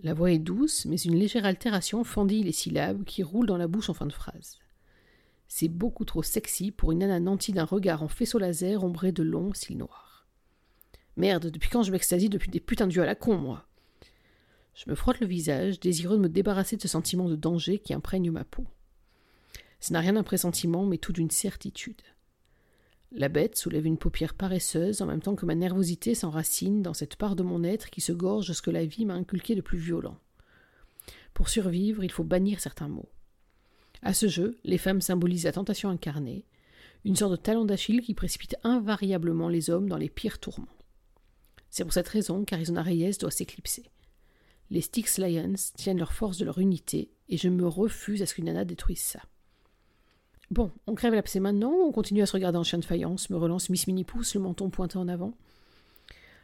La 0.02 0.14
voix 0.14 0.32
est 0.32 0.38
douce, 0.38 0.86
mais 0.86 0.96
une 0.96 1.16
légère 1.16 1.44
altération 1.44 2.04
fendille 2.04 2.42
les 2.42 2.52
syllabes 2.52 3.04
qui 3.04 3.22
roulent 3.22 3.48
dans 3.48 3.58
la 3.58 3.68
bouche 3.68 3.90
en 3.90 3.94
fin 3.94 4.06
de 4.06 4.14
phrase. 4.14 4.61
C'est 5.54 5.68
beaucoup 5.68 6.06
trop 6.06 6.22
sexy 6.22 6.70
pour 6.70 6.92
une 6.92 7.00
nana 7.00 7.20
nantie 7.20 7.52
d'un 7.52 7.66
regard 7.66 8.02
en 8.02 8.08
faisceau 8.08 8.38
laser 8.38 8.82
ombré 8.84 9.12
de 9.12 9.22
longs 9.22 9.52
cils 9.52 9.76
noirs. 9.76 10.26
Merde, 11.18 11.48
depuis 11.48 11.68
quand 11.68 11.82
je 11.82 11.92
m'extasie 11.92 12.30
depuis 12.30 12.50
des 12.50 12.58
putains 12.58 12.86
de 12.86 12.92
dieux 12.92 13.02
à 13.02 13.06
la 13.06 13.14
con, 13.14 13.36
moi? 13.36 13.66
Je 14.74 14.88
me 14.88 14.94
frotte 14.94 15.20
le 15.20 15.26
visage, 15.26 15.78
désireux 15.78 16.16
de 16.16 16.22
me 16.22 16.30
débarrasser 16.30 16.76
de 16.78 16.80
ce 16.80 16.88
sentiment 16.88 17.28
de 17.28 17.36
danger 17.36 17.78
qui 17.78 17.92
imprègne 17.92 18.30
ma 18.30 18.44
peau. 18.44 18.64
Ce 19.78 19.92
n'a 19.92 20.00
rien 20.00 20.14
d'un 20.14 20.22
pressentiment, 20.22 20.86
mais 20.86 20.96
tout 20.96 21.12
d'une 21.12 21.30
certitude. 21.30 22.00
La 23.10 23.28
bête 23.28 23.58
soulève 23.58 23.84
une 23.84 23.98
paupière 23.98 24.32
paresseuse 24.32 25.02
en 25.02 25.06
même 25.06 25.20
temps 25.20 25.36
que 25.36 25.44
ma 25.44 25.54
nervosité 25.54 26.14
s'enracine 26.14 26.80
dans 26.80 26.94
cette 26.94 27.16
part 27.16 27.36
de 27.36 27.42
mon 27.42 27.62
être 27.62 27.90
qui 27.90 28.00
se 28.00 28.12
gorge 28.12 28.48
de 28.48 28.54
ce 28.54 28.62
que 28.62 28.70
la 28.70 28.86
vie 28.86 29.04
m'a 29.04 29.16
inculqué 29.16 29.54
de 29.54 29.60
plus 29.60 29.76
violent. 29.76 30.18
Pour 31.34 31.50
survivre, 31.50 32.02
il 32.02 32.10
faut 32.10 32.24
bannir 32.24 32.58
certains 32.58 32.88
mots. 32.88 33.10
À 34.02 34.14
ce 34.14 34.26
jeu, 34.26 34.58
les 34.64 34.78
femmes 34.78 35.00
symbolisent 35.00 35.44
la 35.44 35.52
tentation 35.52 35.88
incarnée, 35.88 36.44
une 37.04 37.16
sorte 37.16 37.32
de 37.32 37.36
talon 37.36 37.64
d'Achille 37.64 38.02
qui 38.02 38.14
précipite 38.14 38.56
invariablement 38.64 39.48
les 39.48 39.70
hommes 39.70 39.88
dans 39.88 39.96
les 39.96 40.08
pires 40.08 40.40
tourments. 40.40 40.66
C'est 41.70 41.84
pour 41.84 41.92
cette 41.92 42.08
raison 42.08 42.44
qu'Arizona 42.44 42.82
Reyes 42.82 43.16
doit 43.20 43.30
s'éclipser. 43.30 43.84
Les 44.70 44.80
Styx 44.80 45.18
Lions 45.18 45.54
tiennent 45.76 45.98
leur 45.98 46.12
force 46.12 46.38
de 46.38 46.44
leur 46.44 46.58
unité, 46.58 47.10
et 47.28 47.36
je 47.36 47.48
me 47.48 47.66
refuse 47.66 48.22
à 48.22 48.26
ce 48.26 48.34
qu'une 48.34 48.46
nana 48.46 48.64
détruise 48.64 49.00
ça. 49.00 49.20
Bon, 50.50 50.70
on 50.86 50.94
crève 50.94 51.14
l'abcès 51.14 51.40
maintenant 51.40 51.72
ou 51.72 51.82
on 51.82 51.92
continue 51.92 52.22
à 52.22 52.26
se 52.26 52.32
regarder 52.32 52.58
en 52.58 52.64
chien 52.64 52.78
de 52.78 52.84
faïence 52.84 53.30
me 53.30 53.38
relance 53.38 53.70
Miss 53.70 53.86
Minnie-Pouce, 53.86 54.34
le 54.34 54.40
menton 54.40 54.68
pointé 54.68 54.98
en 54.98 55.08
avant. 55.08 55.32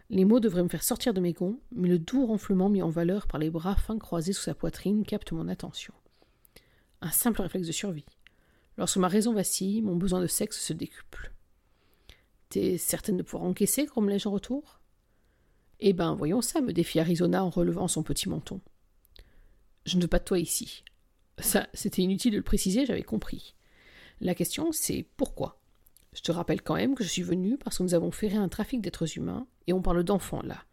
Les 0.08 0.24
mots 0.24 0.40
devraient 0.40 0.62
me 0.62 0.68
faire 0.68 0.82
sortir 0.82 1.12
de 1.12 1.20
mes 1.20 1.34
gonds, 1.34 1.58
mais 1.72 1.88
le 1.88 1.98
doux 1.98 2.24
ronflement 2.24 2.70
mis 2.70 2.80
en 2.80 2.88
valeur 2.88 3.26
par 3.26 3.38
les 3.38 3.50
bras 3.50 3.76
fins 3.76 3.98
croisés 3.98 4.32
sous 4.32 4.44
sa 4.44 4.54
poitrine 4.54 5.04
capte 5.04 5.32
mon 5.32 5.48
attention. 5.48 5.92
Un 7.00 7.10
simple 7.10 7.42
réflexe 7.42 7.66
de 7.66 7.72
survie. 7.72 8.06
Lorsque 8.76 8.96
ma 8.96 9.08
raison 9.08 9.32
vacille, 9.32 9.82
mon 9.82 9.96
besoin 9.96 10.20
de 10.20 10.26
sexe 10.26 10.60
se 10.60 10.72
décuple. 10.72 11.32
T'es 12.48 12.78
certaine 12.78 13.16
de 13.16 13.22
pouvoir 13.22 13.42
encaisser, 13.44 13.86
grommelai-je 13.86 14.28
en 14.28 14.32
retour 14.32 14.80
Eh 15.80 15.92
ben, 15.92 16.14
voyons 16.14 16.40
ça, 16.40 16.60
me 16.60 16.72
défie 16.72 17.00
Arizona 17.00 17.44
en 17.44 17.50
relevant 17.50 17.88
son 17.88 18.02
petit 18.02 18.28
menton. 18.28 18.60
Je 19.84 19.96
ne 19.96 20.02
veux 20.02 20.08
pas 20.08 20.18
de 20.18 20.24
toi 20.24 20.38
ici. 20.38 20.84
Ça, 21.38 21.68
c'était 21.74 22.02
inutile 22.02 22.32
de 22.32 22.38
le 22.38 22.42
préciser, 22.42 22.86
j'avais 22.86 23.02
compris. 23.02 23.54
La 24.20 24.34
question, 24.34 24.72
c'est 24.72 25.06
pourquoi? 25.16 25.60
Je 26.14 26.22
te 26.22 26.32
rappelle 26.32 26.62
quand 26.62 26.74
même 26.74 26.94
que 26.94 27.04
je 27.04 27.08
suis 27.08 27.22
venu 27.22 27.58
parce 27.58 27.78
que 27.78 27.82
nous 27.82 27.94
avons 27.94 28.10
ferré 28.10 28.36
un 28.36 28.48
trafic 28.48 28.80
d'êtres 28.80 29.16
humains, 29.16 29.46
et 29.66 29.72
on 29.72 29.82
parle 29.82 30.02
d'enfants 30.02 30.42
là. 30.42 30.64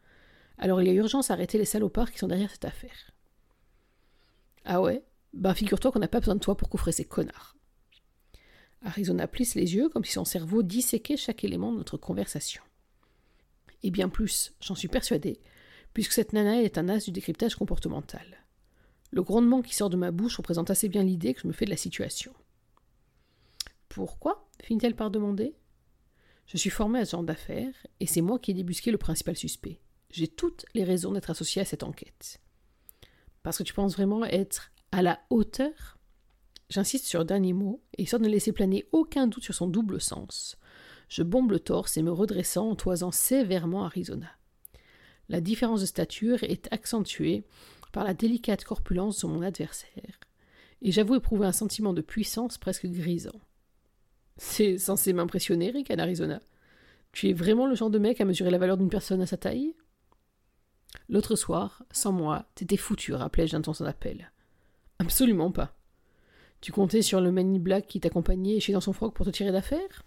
Alors 0.57 0.81
il 0.81 0.87
y 0.87 0.91
a 0.91 0.93
urgence 0.93 1.29
à 1.29 1.33
arrêter 1.33 1.57
les 1.57 1.65
salopards 1.65 2.11
qui 2.11 2.17
sont 2.17 2.27
derrière 2.27 2.51
cette 2.51 2.65
affaire. 2.65 3.11
Ah 4.63 4.81
ouais? 4.81 5.03
Ben 5.35 5.53
figure-toi 5.53 5.91
qu'on 5.91 5.99
n'a 5.99 6.07
pas 6.07 6.21
besoin 6.21 6.35
de 6.35 6.39
toi 6.39 6.55
pour 6.55 6.69
coffrer 6.69 6.93
ces 6.93 7.03
connards. 7.03 7.57
Arizona 8.81 9.27
plisse 9.27 9.55
les 9.55 9.75
yeux 9.75 9.89
comme 9.89 10.05
si 10.05 10.13
son 10.13 10.23
cerveau 10.23 10.63
disséquait 10.63 11.17
chaque 11.17 11.43
élément 11.43 11.73
de 11.73 11.77
notre 11.77 11.97
conversation. 11.97 12.63
Et 13.83 13.91
bien 13.91 14.07
plus, 14.07 14.53
j'en 14.61 14.75
suis 14.75 14.87
persuadée, 14.87 15.41
puisque 15.93 16.13
cette 16.13 16.31
nana 16.31 16.61
est 16.61 16.77
un 16.77 16.87
as 16.87 17.03
du 17.03 17.11
décryptage 17.11 17.55
comportemental. 17.55 18.45
Le 19.11 19.23
grondement 19.23 19.61
qui 19.61 19.75
sort 19.75 19.89
de 19.89 19.97
ma 19.97 20.11
bouche 20.11 20.37
représente 20.37 20.69
assez 20.69 20.87
bien 20.87 21.03
l'idée 21.03 21.33
que 21.33 21.41
je 21.41 21.47
me 21.47 21.53
fais 21.53 21.65
de 21.65 21.69
la 21.69 21.77
situation. 21.77 22.33
Pourquoi 23.89 24.47
finit-elle 24.63 24.95
par 24.95 25.11
demander? 25.11 25.53
Je 26.47 26.57
suis 26.57 26.69
formée 26.69 26.99
à 26.99 27.05
ce 27.05 27.11
genre 27.11 27.23
d'affaires, 27.23 27.73
et 27.99 28.07
c'est 28.07 28.21
moi 28.21 28.39
qui 28.39 28.51
ai 28.51 28.53
débusqué 28.53 28.89
le 28.89 28.97
principal 28.97 29.35
suspect. 29.35 29.81
J'ai 30.11 30.27
toutes 30.27 30.65
les 30.73 30.85
raisons 30.85 31.11
d'être 31.11 31.29
associée 31.29 31.61
à 31.61 31.65
cette 31.65 31.83
enquête. 31.83 32.39
Parce 33.43 33.57
que 33.57 33.63
tu 33.63 33.73
penses 33.73 33.95
vraiment 33.95 34.23
être 34.25 34.71
à 34.95 35.01
la 35.01 35.19
hauteur 35.29 35.97
J'insiste 36.69 37.05
sur 37.05 37.19
le 37.19 37.25
dernier 37.25 37.51
mot, 37.51 37.83
et 37.95 38.03
histoire 38.03 38.21
de 38.21 38.25
ne 38.25 38.31
laisser 38.31 38.53
planer 38.53 38.87
aucun 38.91 39.27
doute 39.27 39.43
sur 39.43 39.53
son 39.53 39.67
double 39.67 40.01
sens. 40.01 40.57
Je 41.09 41.21
bombe 41.21 41.51
le 41.51 41.59
torse 41.59 41.97
et 41.97 42.01
me 42.01 42.11
redressant 42.11 42.71
en 42.71 42.75
toisant 42.75 43.11
sévèrement 43.11 43.83
Arizona. 43.83 44.31
La 45.29 45.41
différence 45.41 45.81
de 45.81 45.85
stature 45.85 46.43
est 46.43 46.67
accentuée 46.71 47.43
par 47.91 48.03
la 48.03 48.15
délicate 48.15 48.63
corpulence 48.63 49.19
de 49.19 49.27
mon 49.27 49.41
adversaire, 49.43 50.19
et 50.81 50.91
j'avoue 50.91 51.15
éprouver 51.15 51.45
un 51.45 51.51
sentiment 51.51 51.93
de 51.93 52.01
puissance 52.01 52.57
presque 52.57 52.87
grisant. 52.87 53.41
C'est 54.37 54.77
censé 54.77 55.13
m'impressionner, 55.13 55.71
Rick, 55.71 55.91
Arizona. 55.91 56.39
Tu 57.11 57.29
es 57.29 57.33
vraiment 57.33 57.67
le 57.67 57.75
genre 57.75 57.91
de 57.91 57.99
mec 57.99 58.21
à 58.21 58.25
mesurer 58.25 58.49
la 58.49 58.57
valeur 58.57 58.77
d'une 58.77 58.89
personne 58.89 59.21
à 59.21 59.27
sa 59.27 59.37
taille? 59.37 59.75
L'autre 61.09 61.35
soir, 61.35 61.83
sans 61.91 62.13
moi, 62.13 62.45
t'étais 62.55 62.77
foutu, 62.77 63.13
rappelai-je 63.13 63.51
d'un 63.51 63.61
ton 63.61 63.73
son 63.73 63.85
appel. 63.85 64.31
Absolument 64.99 65.51
pas. 65.51 65.75
Tu 66.61 66.71
comptais 66.71 67.01
sur 67.01 67.21
le 67.21 67.31
Manny 67.31 67.59
Black 67.59 67.87
qui 67.87 67.99
t'accompagnait 67.99 68.59
chez 68.59 68.73
dans 68.73 68.81
son 68.81 68.93
froc 68.93 69.13
pour 69.13 69.25
te 69.25 69.31
tirer 69.31 69.51
d'affaire? 69.51 70.03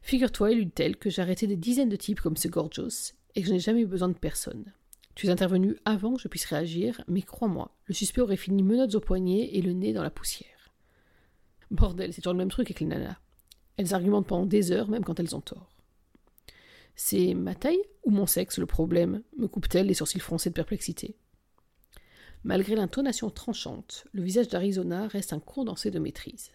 Figure-toi, 0.00 0.50
tel 0.74 0.96
que 0.96 1.10
j'ai 1.10 1.34
des 1.34 1.56
dizaines 1.56 1.88
de 1.88 1.96
types 1.96 2.20
comme 2.20 2.36
ce 2.36 2.48
Gorgios 2.48 3.14
et 3.34 3.42
que 3.42 3.48
je 3.48 3.52
n'ai 3.52 3.58
jamais 3.58 3.80
eu 3.80 3.86
besoin 3.86 4.08
de 4.08 4.14
personne. 4.14 4.72
Tu 5.14 5.26
es 5.26 5.30
intervenu 5.30 5.76
avant 5.84 6.14
que 6.14 6.22
je 6.22 6.28
puisse 6.28 6.44
réagir, 6.44 7.02
mais 7.08 7.22
crois-moi, 7.22 7.74
le 7.86 7.94
suspect 7.94 8.20
aurait 8.20 8.36
fini 8.36 8.62
menottes 8.62 8.94
au 8.94 9.00
poignet 9.00 9.50
et 9.52 9.60
le 9.60 9.72
nez 9.72 9.92
dans 9.92 10.04
la 10.04 10.10
poussière. 10.10 10.72
Bordel, 11.70 12.12
c'est 12.12 12.20
toujours 12.20 12.34
le 12.34 12.38
même 12.38 12.50
truc 12.50 12.68
avec 12.68 12.80
les 12.80 12.86
nanas. 12.86 13.18
Elles 13.76 13.94
argumentent 13.94 14.28
pendant 14.28 14.46
des 14.46 14.72
heures, 14.72 14.88
même 14.88 15.04
quand 15.04 15.18
elles 15.20 15.36
ont 15.36 15.40
tort. 15.40 15.74
C'est 16.94 17.34
ma 17.34 17.54
taille 17.54 17.82
ou 18.04 18.10
mon 18.10 18.26
sexe 18.26 18.58
le 18.58 18.66
problème? 18.66 19.22
Me 19.36 19.46
coupe-t-elle 19.46 19.86
les 19.86 19.94
sourcils 19.94 20.20
froncés 20.20 20.50
de 20.50 20.54
perplexité? 20.54 21.16
Malgré 22.48 22.76
l'intonation 22.76 23.28
tranchante, 23.28 24.06
le 24.12 24.22
visage 24.22 24.48
d'Arizona 24.48 25.06
reste 25.06 25.34
un 25.34 25.38
condensé 25.38 25.90
de 25.90 25.98
maîtrise. 25.98 26.50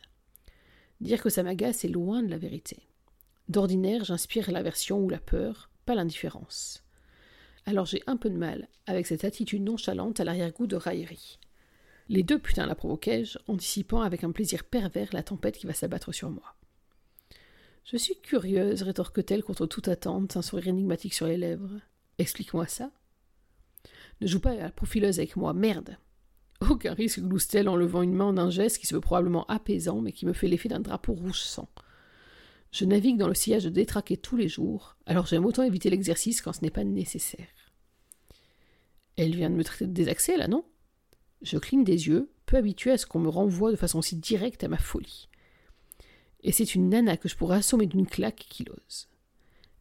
Dire 1.01 1.21
que 1.21 1.29
ça 1.29 1.43
m'agace 1.43 1.85
est 1.85 1.87
loin 1.87 2.23
de 2.23 2.31
la 2.31 2.39
vérité. 2.39 2.87
D'ordinaire, 3.47 4.03
j'inspire 4.03 4.49
l'aversion 4.49 4.97
ou 5.01 5.07
la 5.07 5.19
peur, 5.19 5.69
pas 5.85 5.93
l'indifférence. 5.93 6.83
Alors 7.67 7.85
j'ai 7.85 8.01
un 8.07 8.17
peu 8.17 8.31
de 8.31 8.37
mal 8.39 8.69
avec 8.87 9.05
cette 9.05 9.23
attitude 9.23 9.61
nonchalante 9.61 10.19
à 10.19 10.23
l'arrière-goût 10.23 10.65
de 10.65 10.77
raillerie. 10.77 11.37
Les 12.09 12.23
deux 12.23 12.39
putains 12.39 12.65
la 12.65 12.73
provoquai-je, 12.73 13.37
anticipant 13.47 14.01
avec 14.01 14.23
un 14.23 14.31
plaisir 14.31 14.63
pervers 14.63 15.13
la 15.13 15.21
tempête 15.21 15.59
qui 15.59 15.67
va 15.67 15.73
s'abattre 15.73 16.11
sur 16.11 16.31
moi. 16.31 16.55
Je 17.85 17.97
suis 17.97 18.19
curieuse, 18.19 18.81
rétorque-t-elle 18.81 19.43
contre 19.43 19.67
toute 19.67 19.89
attente, 19.89 20.37
un 20.37 20.41
sourire 20.41 20.69
énigmatique 20.69 21.13
sur 21.13 21.27
les 21.27 21.37
lèvres. 21.37 21.81
Explique-moi 22.17 22.65
ça. 22.65 22.89
Ne 24.21 24.27
joue 24.27 24.39
pas 24.39 24.51
à 24.51 24.55
la 24.55 24.71
profileuse 24.71 25.19
avec 25.19 25.35
moi, 25.35 25.53
merde. 25.53 25.97
Aucun 26.69 26.93
risque, 26.93 27.19
glousse-t-elle 27.19 27.67
en 27.67 27.75
levant 27.75 28.01
une 28.01 28.13
main 28.13 28.33
d'un 28.33 28.49
geste 28.49 28.77
qui 28.77 28.87
se 28.87 28.95
veut 28.95 29.01
probablement 29.01 29.45
apaisant, 29.47 30.01
mais 30.01 30.11
qui 30.11 30.25
me 30.25 30.33
fait 30.33 30.47
l'effet 30.47 30.69
d'un 30.69 30.79
drapeau 30.79 31.13
rouge 31.13 31.41
sang. 31.41 31.69
Je 32.71 32.85
navigue 32.85 33.17
dans 33.17 33.27
le 33.27 33.33
sillage 33.33 33.65
de 33.65 33.69
détraquer 33.69 34.17
tous 34.17 34.37
les 34.37 34.47
jours, 34.47 34.95
alors 35.05 35.25
j'aime 35.25 35.45
autant 35.45 35.63
éviter 35.63 35.89
l'exercice 35.89 36.41
quand 36.41 36.53
ce 36.53 36.61
n'est 36.61 36.71
pas 36.71 36.83
nécessaire. 36.83 37.47
Elle 39.15 39.35
vient 39.35 39.49
de 39.49 39.55
me 39.55 39.63
traiter 39.63 39.85
de 39.85 39.93
désaxé, 39.93 40.37
là, 40.37 40.47
non? 40.47 40.65
Je 41.41 41.57
cligne 41.57 41.83
des 41.83 42.07
yeux, 42.07 42.31
peu 42.45 42.57
habitué 42.57 42.91
à 42.91 42.97
ce 42.97 43.05
qu'on 43.05 43.19
me 43.19 43.29
renvoie 43.29 43.71
de 43.71 43.75
façon 43.75 44.01
si 44.01 44.15
directe 44.15 44.63
à 44.63 44.69
ma 44.69 44.77
folie. 44.77 45.29
Et 46.41 46.51
c'est 46.51 46.75
une 46.75 46.89
nana 46.89 47.17
que 47.17 47.29
je 47.29 47.35
pourrais 47.35 47.57
assommer 47.57 47.85
d'une 47.85 48.07
claque 48.07 48.47
qui 48.49 48.63
l'ose. 48.63 49.07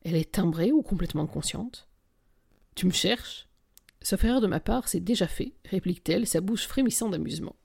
Elle 0.02 0.16
est 0.16 0.32
timbrée 0.32 0.72
ou 0.72 0.82
complètement 0.82 1.26
consciente? 1.26 1.88
Tu 2.74 2.86
me 2.86 2.92
cherches? 2.92 3.48
Sauf 4.02 4.24
erreur 4.24 4.40
de 4.40 4.46
ma 4.46 4.60
part, 4.60 4.88
c'est 4.88 5.00
déjà 5.00 5.26
fait, 5.26 5.52
réplique-t-elle, 5.70 6.26
sa 6.26 6.40
bouche 6.40 6.66
frémissant 6.66 7.08
d'amusement. 7.08 7.56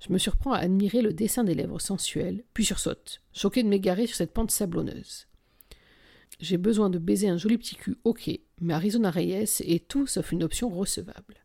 Je 0.00 0.12
me 0.12 0.18
surprends 0.18 0.52
à 0.52 0.58
admirer 0.58 1.02
le 1.02 1.12
dessin 1.12 1.44
des 1.44 1.54
lèvres 1.54 1.80
sensuelles, 1.80 2.42
puis 2.54 2.64
sursaute, 2.64 3.20
choqué 3.32 3.62
de 3.62 3.68
m'égarer 3.68 4.06
sur 4.06 4.16
cette 4.16 4.32
pente 4.32 4.50
sablonneuse. 4.50 5.26
J'ai 6.40 6.56
besoin 6.56 6.88
de 6.88 6.98
baiser 6.98 7.28
un 7.28 7.36
joli 7.36 7.58
petit 7.58 7.76
cul, 7.76 7.98
ok, 8.04 8.30
mais 8.60 8.74
Arizona 8.74 9.10
Reyes 9.10 9.60
est 9.60 9.88
tout 9.88 10.06
sauf 10.06 10.32
une 10.32 10.42
option 10.42 10.70
recevable. 10.70 11.44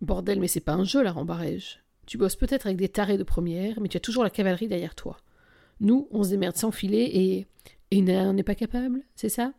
Bordel, 0.00 0.40
mais 0.40 0.48
c'est 0.48 0.60
pas 0.60 0.72
un 0.72 0.84
jeu, 0.84 1.02
la 1.02 1.12
rembarège. 1.12 1.82
Tu 2.06 2.16
bosses 2.16 2.36
peut-être 2.36 2.66
avec 2.66 2.78
des 2.78 2.88
tarés 2.88 3.18
de 3.18 3.22
première, 3.22 3.78
mais 3.80 3.88
tu 3.88 3.98
as 3.98 4.00
toujours 4.00 4.24
la 4.24 4.30
cavalerie 4.30 4.68
derrière 4.68 4.94
toi. 4.94 5.18
Nous, 5.80 6.08
on 6.10 6.24
se 6.24 6.30
démerde 6.30 6.56
sans 6.56 6.70
filet 6.70 7.16
et. 7.16 7.46
Et 7.92 8.02
on 8.02 8.32
n'est 8.32 8.44
pas 8.44 8.54
capable, 8.54 9.02
c'est 9.16 9.28
ça? 9.28 9.52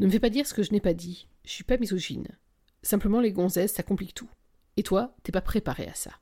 Ne 0.00 0.06
me 0.06 0.10
fais 0.10 0.18
pas 0.18 0.28
dire 0.28 0.46
ce 0.46 0.54
que 0.54 0.64
je 0.64 0.72
n'ai 0.72 0.80
pas 0.80 0.92
dit. 0.92 1.28
Je 1.44 1.50
suis 1.50 1.64
pas 1.64 1.78
misogyne. 1.78 2.28
Simplement, 2.82 3.20
les 3.20 3.32
gonzesses, 3.32 3.74
ça 3.74 3.82
complique 3.82 4.14
tout. 4.14 4.30
Et 4.76 4.82
toi, 4.82 5.14
t'es 5.22 5.32
pas 5.32 5.40
préparé 5.40 5.86
à 5.86 5.94
ça. 5.94 6.12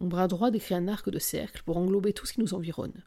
Mon 0.00 0.08
bras 0.08 0.28
droit 0.28 0.50
décrit 0.50 0.74
un 0.74 0.88
arc 0.88 1.10
de 1.10 1.18
cercle 1.18 1.62
pour 1.64 1.76
englober 1.76 2.12
tout 2.12 2.26
ce 2.26 2.32
qui 2.32 2.40
nous 2.40 2.54
environne. 2.54 3.04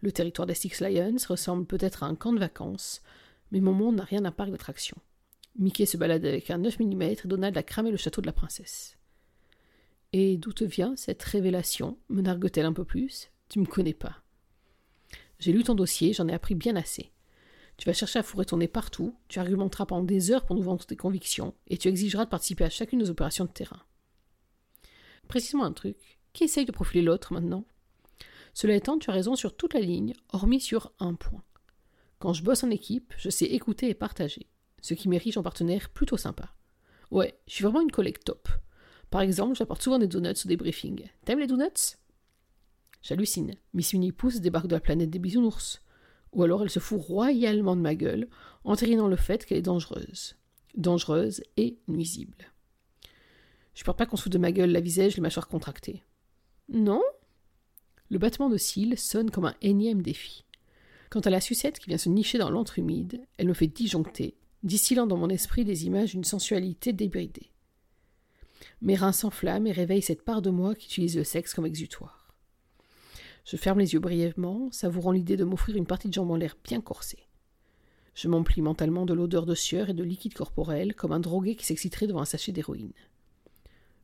Le 0.00 0.12
territoire 0.12 0.46
des 0.46 0.54
Six 0.54 0.80
Lions 0.80 1.16
ressemble 1.28 1.66
peut-être 1.66 2.02
à 2.02 2.06
un 2.06 2.14
camp 2.14 2.32
de 2.32 2.38
vacances, 2.38 3.02
mais 3.52 3.60
mon 3.60 3.72
monde 3.72 3.96
n'a 3.96 4.04
rien 4.04 4.22
d'un 4.22 4.32
parc 4.32 4.50
d'attractions. 4.50 4.98
Mickey 5.58 5.86
se 5.86 5.96
balade 5.96 6.24
avec 6.24 6.50
un 6.50 6.58
9 6.58 6.80
mm 6.80 7.02
et 7.02 7.16
Donald 7.24 7.56
a 7.56 7.62
cramé 7.62 7.90
le 7.90 7.96
château 7.96 8.20
de 8.20 8.26
la 8.26 8.32
princesse. 8.32 8.98
Et 10.12 10.36
d'où 10.36 10.52
te 10.52 10.64
vient 10.64 10.96
cette 10.96 11.22
révélation? 11.22 11.98
Me 12.08 12.22
nargue-t-elle 12.22 12.66
un 12.66 12.72
peu 12.72 12.84
plus? 12.84 13.30
Tu 13.48 13.58
me 13.58 13.66
connais 13.66 13.94
pas. 13.94 14.22
J'ai 15.38 15.52
lu 15.52 15.62
ton 15.62 15.74
dossier, 15.74 16.12
j'en 16.12 16.28
ai 16.28 16.32
appris 16.32 16.54
bien 16.54 16.76
assez. 16.76 17.10
Tu 17.76 17.86
vas 17.86 17.92
chercher 17.92 18.18
à 18.18 18.22
fourrer 18.22 18.46
ton 18.46 18.56
nez 18.56 18.68
partout, 18.68 19.14
tu 19.28 19.38
argumenteras 19.38 19.86
pendant 19.86 20.04
des 20.04 20.30
heures 20.30 20.46
pour 20.46 20.56
nous 20.56 20.62
vendre 20.62 20.84
tes 20.86 20.96
convictions, 20.96 21.54
et 21.66 21.76
tu 21.76 21.88
exigeras 21.88 22.24
de 22.24 22.30
participer 22.30 22.64
à 22.64 22.70
chacune 22.70 22.98
de 23.00 23.04
nos 23.04 23.10
opérations 23.10 23.44
de 23.44 23.50
terrain. 23.50 23.82
Précisément 25.28 25.64
un 25.64 25.72
truc. 25.72 26.18
qui 26.32 26.44
essaye 26.44 26.66
de 26.66 26.72
profiler 26.72 27.02
l'autre 27.02 27.32
maintenant? 27.32 27.64
Cela 28.54 28.74
étant, 28.74 28.98
tu 28.98 29.10
as 29.10 29.14
raison 29.14 29.36
sur 29.36 29.56
toute 29.56 29.74
la 29.74 29.80
ligne, 29.80 30.14
hormis 30.32 30.60
sur 30.60 30.92
un 30.98 31.14
point. 31.14 31.42
Quand 32.18 32.32
je 32.32 32.42
bosse 32.42 32.64
en 32.64 32.70
équipe, 32.70 33.12
je 33.18 33.28
sais 33.28 33.44
écouter 33.46 33.88
et 33.88 33.94
partager, 33.94 34.46
ce 34.80 34.94
qui 34.94 35.08
m'érige 35.08 35.36
en 35.36 35.42
partenaire 35.42 35.90
plutôt 35.90 36.16
sympa. 36.16 36.54
Ouais, 37.10 37.38
je 37.46 37.54
suis 37.54 37.64
vraiment 37.64 37.82
une 37.82 37.92
collègue 37.92 38.22
top. 38.24 38.48
Par 39.10 39.20
exemple, 39.20 39.56
j'apporte 39.56 39.82
souvent 39.82 39.98
des 39.98 40.08
donuts 40.08 40.44
ou 40.44 40.48
des 40.48 40.56
briefings. 40.56 41.08
T'aimes 41.24 41.38
les 41.38 41.46
donuts? 41.46 41.96
J'hallucine. 43.02 43.54
Miss 43.74 43.92
Minnie 43.92 44.12
Pouce 44.12 44.40
débarque 44.40 44.66
de 44.66 44.74
la 44.74 44.80
planète 44.80 45.10
des 45.10 45.18
bisounours. 45.18 45.80
Ou 46.32 46.42
alors 46.42 46.62
elle 46.62 46.70
se 46.70 46.80
fout 46.80 47.00
royalement 47.00 47.76
de 47.76 47.80
ma 47.80 47.94
gueule, 47.94 48.28
entérinant 48.64 49.08
le 49.08 49.16
fait 49.16 49.44
qu'elle 49.44 49.58
est 49.58 49.62
dangereuse. 49.62 50.36
Dangereuse 50.76 51.42
et 51.56 51.78
nuisible. 51.88 52.52
Je 53.74 53.84
porte 53.84 53.98
pas 53.98 54.06
qu'on 54.06 54.16
se 54.16 54.24
fout 54.24 54.32
de 54.32 54.38
ma 54.38 54.52
gueule, 54.52 54.72
la 54.72 54.80
visage, 54.80 55.16
les 55.16 55.22
mâchoires 55.22 55.48
contractées. 55.48 56.02
Non 56.68 57.02
Le 58.08 58.18
battement 58.18 58.48
de 58.48 58.56
cils 58.56 58.98
sonne 58.98 59.30
comme 59.30 59.44
un 59.44 59.54
énième 59.62 60.02
défi. 60.02 60.44
Quant 61.10 61.20
à 61.20 61.30
la 61.30 61.40
sucette 61.40 61.78
qui 61.78 61.88
vient 61.88 61.98
se 61.98 62.08
nicher 62.08 62.38
dans 62.38 62.50
l'antre 62.50 62.78
humide, 62.78 63.26
elle 63.36 63.48
me 63.48 63.54
fait 63.54 63.66
disjoncter, 63.66 64.36
distillant 64.62 65.06
dans 65.06 65.16
mon 65.16 65.28
esprit 65.28 65.64
des 65.64 65.86
images 65.86 66.12
d'une 66.12 66.24
sensualité 66.24 66.92
débridée. 66.92 67.52
Mes 68.80 68.96
reins 68.96 69.12
s'enflamment 69.12 69.66
et 69.66 69.72
réveillent 69.72 70.02
cette 70.02 70.24
part 70.24 70.42
de 70.42 70.50
moi 70.50 70.74
qui 70.74 70.86
utilise 70.86 71.16
le 71.16 71.24
sexe 71.24 71.54
comme 71.54 71.66
exutoire. 71.66 72.15
Je 73.46 73.56
ferme 73.56 73.78
les 73.78 73.94
yeux 73.94 74.00
brièvement, 74.00 74.68
savourant 74.72 75.12
l'idée 75.12 75.36
de 75.36 75.44
m'offrir 75.44 75.76
une 75.76 75.86
partie 75.86 76.08
de 76.08 76.12
jambe 76.12 76.32
en 76.32 76.36
l'air 76.36 76.56
bien 76.64 76.80
corsée. 76.80 77.28
Je 78.12 78.26
m'emplis 78.26 78.60
mentalement 78.60 79.06
de 79.06 79.14
l'odeur 79.14 79.46
de 79.46 79.54
sueur 79.54 79.88
et 79.88 79.94
de 79.94 80.02
liquide 80.02 80.34
corporel, 80.34 80.96
comme 80.96 81.12
un 81.12 81.20
drogué 81.20 81.54
qui 81.54 81.64
s'exciterait 81.64 82.08
devant 82.08 82.22
un 82.22 82.24
sachet 82.24 82.50
d'héroïne. 82.50 82.92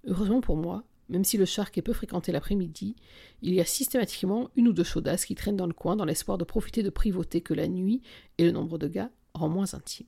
Heureusement 0.06 0.40
pour 0.40 0.56
moi, 0.56 0.84
même 1.08 1.24
si 1.24 1.38
le 1.38 1.44
shark 1.44 1.76
est 1.76 1.82
peu 1.82 1.92
fréquenté 1.92 2.30
l'après-midi, 2.30 2.94
il 3.42 3.52
y 3.52 3.60
a 3.60 3.64
systématiquement 3.64 4.48
une 4.54 4.68
ou 4.68 4.72
deux 4.72 4.84
chaudasses 4.84 5.24
qui 5.24 5.34
traînent 5.34 5.56
dans 5.56 5.66
le 5.66 5.72
coin 5.72 5.96
dans 5.96 6.04
l'espoir 6.04 6.38
de 6.38 6.44
profiter 6.44 6.84
de 6.84 6.90
privautés 6.90 7.40
que 7.40 7.52
la 7.52 7.66
nuit 7.66 8.00
et 8.38 8.44
le 8.44 8.52
nombre 8.52 8.78
de 8.78 8.86
gars 8.86 9.10
rend 9.34 9.48
moins 9.48 9.74
intimes. 9.74 10.06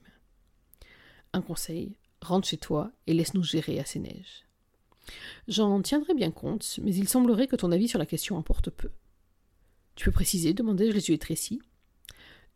Un 1.32 1.42
conseil, 1.42 1.96
rentre 2.20 2.46
chez 2.46 2.58
toi 2.58 2.92
et 3.08 3.14
laisse-nous 3.14 3.42
gérer 3.42 3.80
à 3.80 3.84
ces 3.84 3.98
neiges. 3.98 4.44
J'en 5.48 5.82
tiendrai 5.82 6.14
bien 6.14 6.30
compte, 6.30 6.78
mais 6.80 6.94
il 6.94 7.08
semblerait 7.08 7.48
que 7.48 7.56
ton 7.56 7.72
avis 7.72 7.88
sur 7.88 7.98
la 7.98 8.06
question 8.06 8.38
importe 8.38 8.70
peu. 8.70 8.90
Tu 9.94 10.04
peux 10.04 10.12
préciser 10.12 10.54
demandai-je 10.54 10.92
les 10.92 11.08
yeux 11.08 11.14
étrécis. 11.14 11.60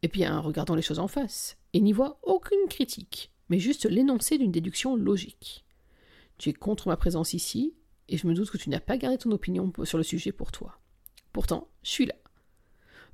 Eh 0.02 0.08
bien, 0.08 0.38
regardons 0.38 0.74
les 0.74 0.82
choses 0.82 0.98
en 0.98 1.08
face, 1.08 1.56
et 1.72 1.80
n'y 1.80 1.92
vois 1.92 2.18
aucune 2.22 2.68
critique, 2.68 3.32
mais 3.48 3.58
juste 3.58 3.84
l'énoncé 3.84 4.38
d'une 4.38 4.52
déduction 4.52 4.96
logique. 4.96 5.64
Tu 6.38 6.50
es 6.50 6.52
contre 6.52 6.88
ma 6.88 6.96
présence 6.96 7.34
ici, 7.34 7.74
et 8.08 8.16
je 8.16 8.26
me 8.26 8.34
doute 8.34 8.50
que 8.50 8.58
tu 8.58 8.70
n'as 8.70 8.80
pas 8.80 8.96
gardé 8.96 9.18
ton 9.18 9.32
opinion 9.32 9.72
sur 9.84 9.98
le 9.98 10.04
sujet 10.04 10.32
pour 10.32 10.52
toi. 10.52 10.80
Pourtant, 11.32 11.68
je 11.82 11.90
suis 11.90 12.06
là. 12.06 12.14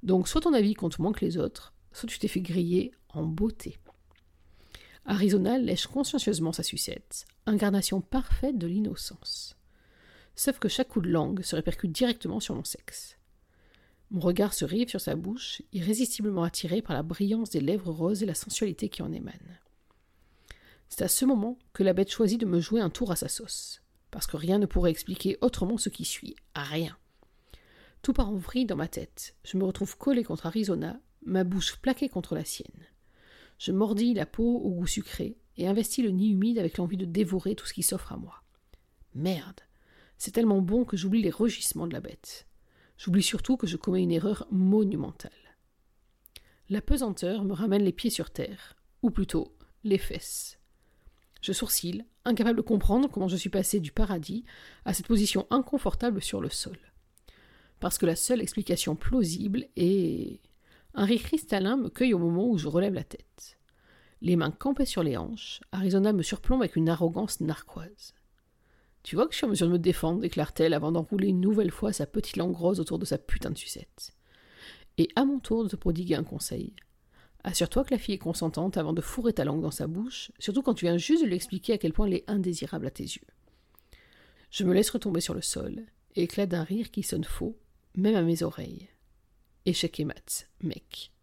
Donc, 0.03 0.29
soit 0.29 0.43
ton 0.43 0.53
avis 0.53 0.75
compte 0.75 0.99
moins 0.99 1.13
que 1.13 1.25
les 1.25 1.39
autres, 1.39 1.73
soit 1.93 2.09
tu 2.09 2.19
t'es 2.19 2.29
fait 2.29 2.41
griller 2.41 2.93
en 3.09 3.25
beauté. 3.25 3.79
Arizona 5.07 5.59
lèche 5.59 5.87
consciencieusement 5.87 6.53
sa 6.53 6.63
sucette, 6.63 7.27
incarnation 7.47 8.01
parfaite 8.01 8.59
de 8.59 8.67
l'innocence. 8.67 9.57
Sauf 10.35 10.59
que 10.59 10.69
chaque 10.69 10.89
coup 10.89 11.01
de 11.01 11.11
langue 11.11 11.43
se 11.43 11.57
répercute 11.57 11.93
directement 11.93 12.41
sur 12.41 12.55
mon 12.55 12.65
sexe. 12.65 13.19
Mon 14.15 14.21
regard 14.21 14.55
se 14.55 14.65
rive 14.65 14.89
sur 14.89 15.01
sa 15.01 15.17
bouche, 15.17 15.61
irrésistiblement 15.73 16.45
attiré 16.45 16.83
par 16.83 16.95
la 16.95 17.03
brillance 17.03 17.51
des 17.51 17.61
lèvres 17.61 17.91
roses 17.91 18.23
et 18.23 18.27
la 18.27 18.37
sensualité 18.37 18.89
qui 18.89 19.03
en 19.03 19.11
émane. 19.11 19.59
C'est 20.89 21.03
à 21.03 21.09
ce 21.09 21.25
moment 21.25 21.59
que 21.73 21.83
la 21.83 21.95
bête 21.95 22.13
choisit 22.13 22.41
de 22.41 22.47
me 22.47 22.61
jouer 22.61 22.81
un 22.81 22.91
tour 22.91 23.11
à 23.11 23.17
sa 23.17 23.27
sauce, 23.27 23.83
parce 24.13 24.29
que 24.29 24.37
rien 24.37 24.61
ne 24.61 24.67
pourrait 24.67 24.93
expliquer 24.93 25.37
autrement 25.41 25.79
ce 25.79 25.89
qui 25.89 26.05
suit. 26.05 26.37
Rien. 26.55 26.97
Tout 28.03 28.13
part 28.13 28.29
en 28.29 28.37
vrille 28.37 28.67
dans 28.67 28.77
ma 28.77 28.87
tête. 28.87 29.35
Je 29.43 29.57
me 29.57 29.65
retrouve 29.65 29.99
collé 29.99 30.23
contre 30.23 30.47
Arizona, 30.47 31.01
ma 31.27 31.43
bouche 31.43 31.75
plaquée 31.79 32.09
contre 32.09 32.37
la 32.37 32.45
sienne. 32.45 32.87
Je 33.59 33.73
mordis 33.73 34.15
la 34.15 34.27
peau 34.27 34.61
au 34.61 34.71
goût 34.71 34.87
sucré 34.87 35.39
et 35.57 35.67
investis 35.67 36.05
le 36.05 36.13
nid 36.13 36.31
humide 36.31 36.61
avec 36.61 36.77
l'envie 36.77 36.97
de 36.97 37.05
dévorer 37.05 37.57
tout 37.57 37.67
ce 37.67 37.75
qui 37.75 37.83
s'offre 37.83 38.13
à 38.13 38.17
moi. 38.17 38.45
Merde. 39.17 39.63
C'est 40.19 40.31
tellement 40.31 40.63
bon 40.63 40.85
que 40.85 40.97
j'oublie 40.97 41.23
les 41.23 41.31
rugissements 41.31 41.89
de 41.89 41.95
la 41.95 42.01
bête. 42.01 42.47
J'oublie 42.97 43.23
surtout 43.23 43.57
que 43.57 43.67
je 43.67 43.77
commets 43.77 44.03
une 44.03 44.13
erreur 44.13 44.47
monumentale. 44.51 45.33
La 46.69 46.81
pesanteur 46.81 47.45
me 47.45 47.53
ramène 47.53 47.83
les 47.83 47.93
pieds 47.93 48.11
sur 48.11 48.31
terre, 48.31 48.77
ou 49.03 49.11
plutôt 49.11 49.55
les 49.85 49.99
fesses. 49.99 50.59
Je 51.43 51.53
sourcille, 51.53 52.07
incapable 52.25 52.57
de 52.57 52.63
comprendre 52.63 53.11
comment 53.11 53.29
je 53.29 53.37
suis 53.37 53.51
passé 53.51 53.81
du 53.81 53.93
paradis 53.93 54.45
à 54.87 54.95
cette 54.95 55.07
position 55.07 55.47
inconfortable 55.51 56.23
sur 56.23 56.41
le 56.41 56.49
sol. 56.49 56.79
Parce 57.81 57.99
que 57.99 58.07
la 58.07 58.17
seule 58.17 58.41
explication 58.41 58.97
plausible 58.97 59.67
est. 59.77 60.41
Un 60.95 61.05
rire 61.05 61.23
cristallin 61.23 61.77
me 61.77 61.91
cueille 61.91 62.15
au 62.15 62.19
moment 62.19 62.49
où 62.49 62.57
je 62.57 62.69
relève 62.69 62.95
la 62.95 63.05
tête. 63.05 63.59
Les 64.23 64.37
mains 64.37 64.53
campées 64.53 64.87
sur 64.87 65.03
les 65.03 65.19
hanches, 65.19 65.61
Arizona 65.73 66.13
me 66.15 66.23
surplombe 66.23 66.63
avec 66.63 66.77
une 66.77 66.89
arrogance 66.89 67.41
narquoise. 67.41 68.15
Tu 69.05 69.17
vois 69.17 69.27
que 69.27 69.33
je 69.33 69.37
suis 69.37 69.47
en 69.47 69.51
mesure 69.51 69.67
de 69.67 69.73
me 69.73 69.79
défendre, 69.79 70.21
déclare-t-elle 70.21 70.73
avant 70.73 70.91
d'enrouler 70.91 71.29
une 71.29 71.41
nouvelle 71.41 71.71
fois 71.71 71.93
sa 71.93 72.07
petite 72.07 72.39
langue 72.39 72.57
rose 72.57 72.81
autour 72.81 72.99
de 72.99 73.05
sa 73.05 73.19
putain 73.19 73.51
de 73.51 73.59
sucette. 73.59 74.15
Et 74.97 75.11
à 75.15 75.27
mon 75.27 75.41
tour 75.41 75.63
de 75.63 75.69
te 75.69 75.77
prodiguer 75.77 76.15
un 76.15 76.25
conseil. 76.25 76.73
Assure-toi 77.45 77.85
que 77.85 77.93
la 77.93 77.99
fille 77.99 78.15
est 78.15 78.19
consentante 78.19 78.79
avant 78.79 78.95
de 78.95 79.03
fourrer 79.03 79.35
ta 79.35 79.45
langue 79.45 79.61
dans 79.61 79.71
sa 79.71 79.87
bouche, 79.87 80.33
surtout 80.39 80.63
quand 80.63 80.73
tu 80.73 80.87
viens 80.87 80.97
juste 80.97 81.23
de 81.23 81.29
lui 81.29 81.37
expliquer 81.37 81.75
à 81.75 81.79
quel 81.79 81.93
point 81.93 82.07
elle 82.07 82.15
est 82.15 82.31
indésirable 82.31 82.87
à 82.87 82.91
tes 82.91 83.05
yeux. 83.05 83.27
Je 84.51 84.65
me 84.65 84.73
laisse 84.73 84.89
retomber 84.89 85.21
sur 85.21 85.35
le 85.35 85.43
sol 85.43 85.85
et 86.17 86.23
éclate 86.23 86.49
d'un 86.49 86.65
rire 86.65 86.91
qui 86.91 87.03
sonne 87.03 87.25
faux, 87.25 87.59
même 87.97 88.17
à 88.17 88.23
mes 88.23 88.43
oreilles. 88.43 88.89
Échec 89.67 90.01
et 90.01 90.07
mat, 90.07 90.49
mec. 90.63 91.14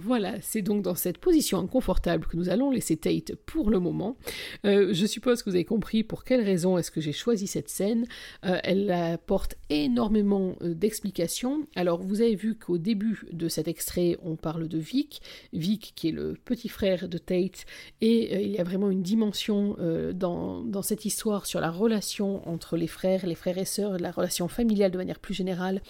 Voilà, 0.00 0.34
c'est 0.42 0.62
donc 0.62 0.82
dans 0.82 0.94
cette 0.94 1.18
position 1.18 1.58
inconfortable 1.58 2.24
que 2.26 2.36
nous 2.36 2.48
allons 2.48 2.70
laisser 2.70 2.96
Tate 2.96 3.34
pour 3.34 3.68
le 3.68 3.80
moment. 3.80 4.16
Euh, 4.64 4.94
je 4.94 5.06
suppose 5.06 5.42
que 5.42 5.50
vous 5.50 5.56
avez 5.56 5.64
compris 5.64 6.04
pour 6.04 6.22
quelle 6.22 6.40
raison 6.40 6.78
est-ce 6.78 6.92
que 6.92 7.00
j'ai 7.00 7.12
choisi 7.12 7.48
cette 7.48 7.68
scène. 7.68 8.06
Euh, 8.46 8.60
elle 8.62 8.92
apporte 8.92 9.56
énormément 9.70 10.54
euh, 10.62 10.72
d'explications. 10.72 11.66
Alors 11.74 12.00
vous 12.00 12.20
avez 12.20 12.36
vu 12.36 12.54
qu'au 12.54 12.78
début 12.78 13.26
de 13.32 13.48
cet 13.48 13.66
extrait, 13.66 14.16
on 14.22 14.36
parle 14.36 14.68
de 14.68 14.78
Vic, 14.78 15.20
Vic 15.52 15.94
qui 15.96 16.10
est 16.10 16.12
le 16.12 16.34
petit 16.44 16.68
frère 16.68 17.08
de 17.08 17.18
Tate, 17.18 17.66
et 18.00 18.44
il 18.44 18.52
y 18.52 18.58
a 18.58 18.64
vraiment 18.64 18.90
une 18.90 19.02
dimension 19.02 19.76
dans, 20.14 20.82
cette 20.82 21.04
histoire 21.04 21.46
sur 21.46 21.60
la 21.60 21.70
relation 21.70 22.48
entre 22.48 22.76
les 22.76 22.86
frères, 22.86 23.26
les 23.26 23.34
frères 23.34 23.58
et 23.58 23.64
sœurs, 23.64 23.98
la 23.98 24.12
relation 24.12 24.46
familiale 24.46 24.92
de 24.92 24.96
manière 24.96 25.18
plus 25.18 25.34
générale, 25.34 25.82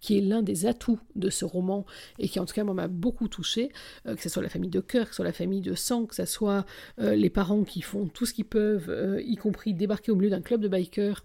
qui 0.00 0.18
est 0.18 0.20
l'un 0.20 0.42
des 0.42 0.66
atouts 0.66 1.00
de 1.16 1.30
ce 1.30 1.46
roman 1.46 1.86
et 2.18 2.28
qui 2.28 2.38
en 2.40 2.44
tout 2.44 2.54
cas 2.54 2.64
m'a 2.64 2.88
beaucoup 2.88 3.28
touché 3.28 3.53
euh, 3.58 4.14
que 4.14 4.22
ce 4.22 4.28
soit 4.28 4.42
la 4.42 4.48
famille 4.48 4.70
de 4.70 4.80
cœur, 4.80 5.04
que 5.04 5.10
ce 5.10 5.16
soit 5.16 5.24
la 5.24 5.32
famille 5.32 5.60
de 5.60 5.74
sang, 5.74 6.06
que 6.06 6.14
ce 6.14 6.24
soit 6.24 6.64
euh, 6.98 7.14
les 7.14 7.30
parents 7.30 7.64
qui 7.64 7.82
font 7.82 8.06
tout 8.06 8.26
ce 8.26 8.34
qu'ils 8.34 8.44
peuvent, 8.44 8.88
euh, 8.88 9.22
y 9.24 9.36
compris 9.36 9.74
débarquer 9.74 10.12
au 10.12 10.16
milieu 10.16 10.30
d'un 10.30 10.40
club 10.40 10.60
de 10.60 10.68
bikers 10.68 11.24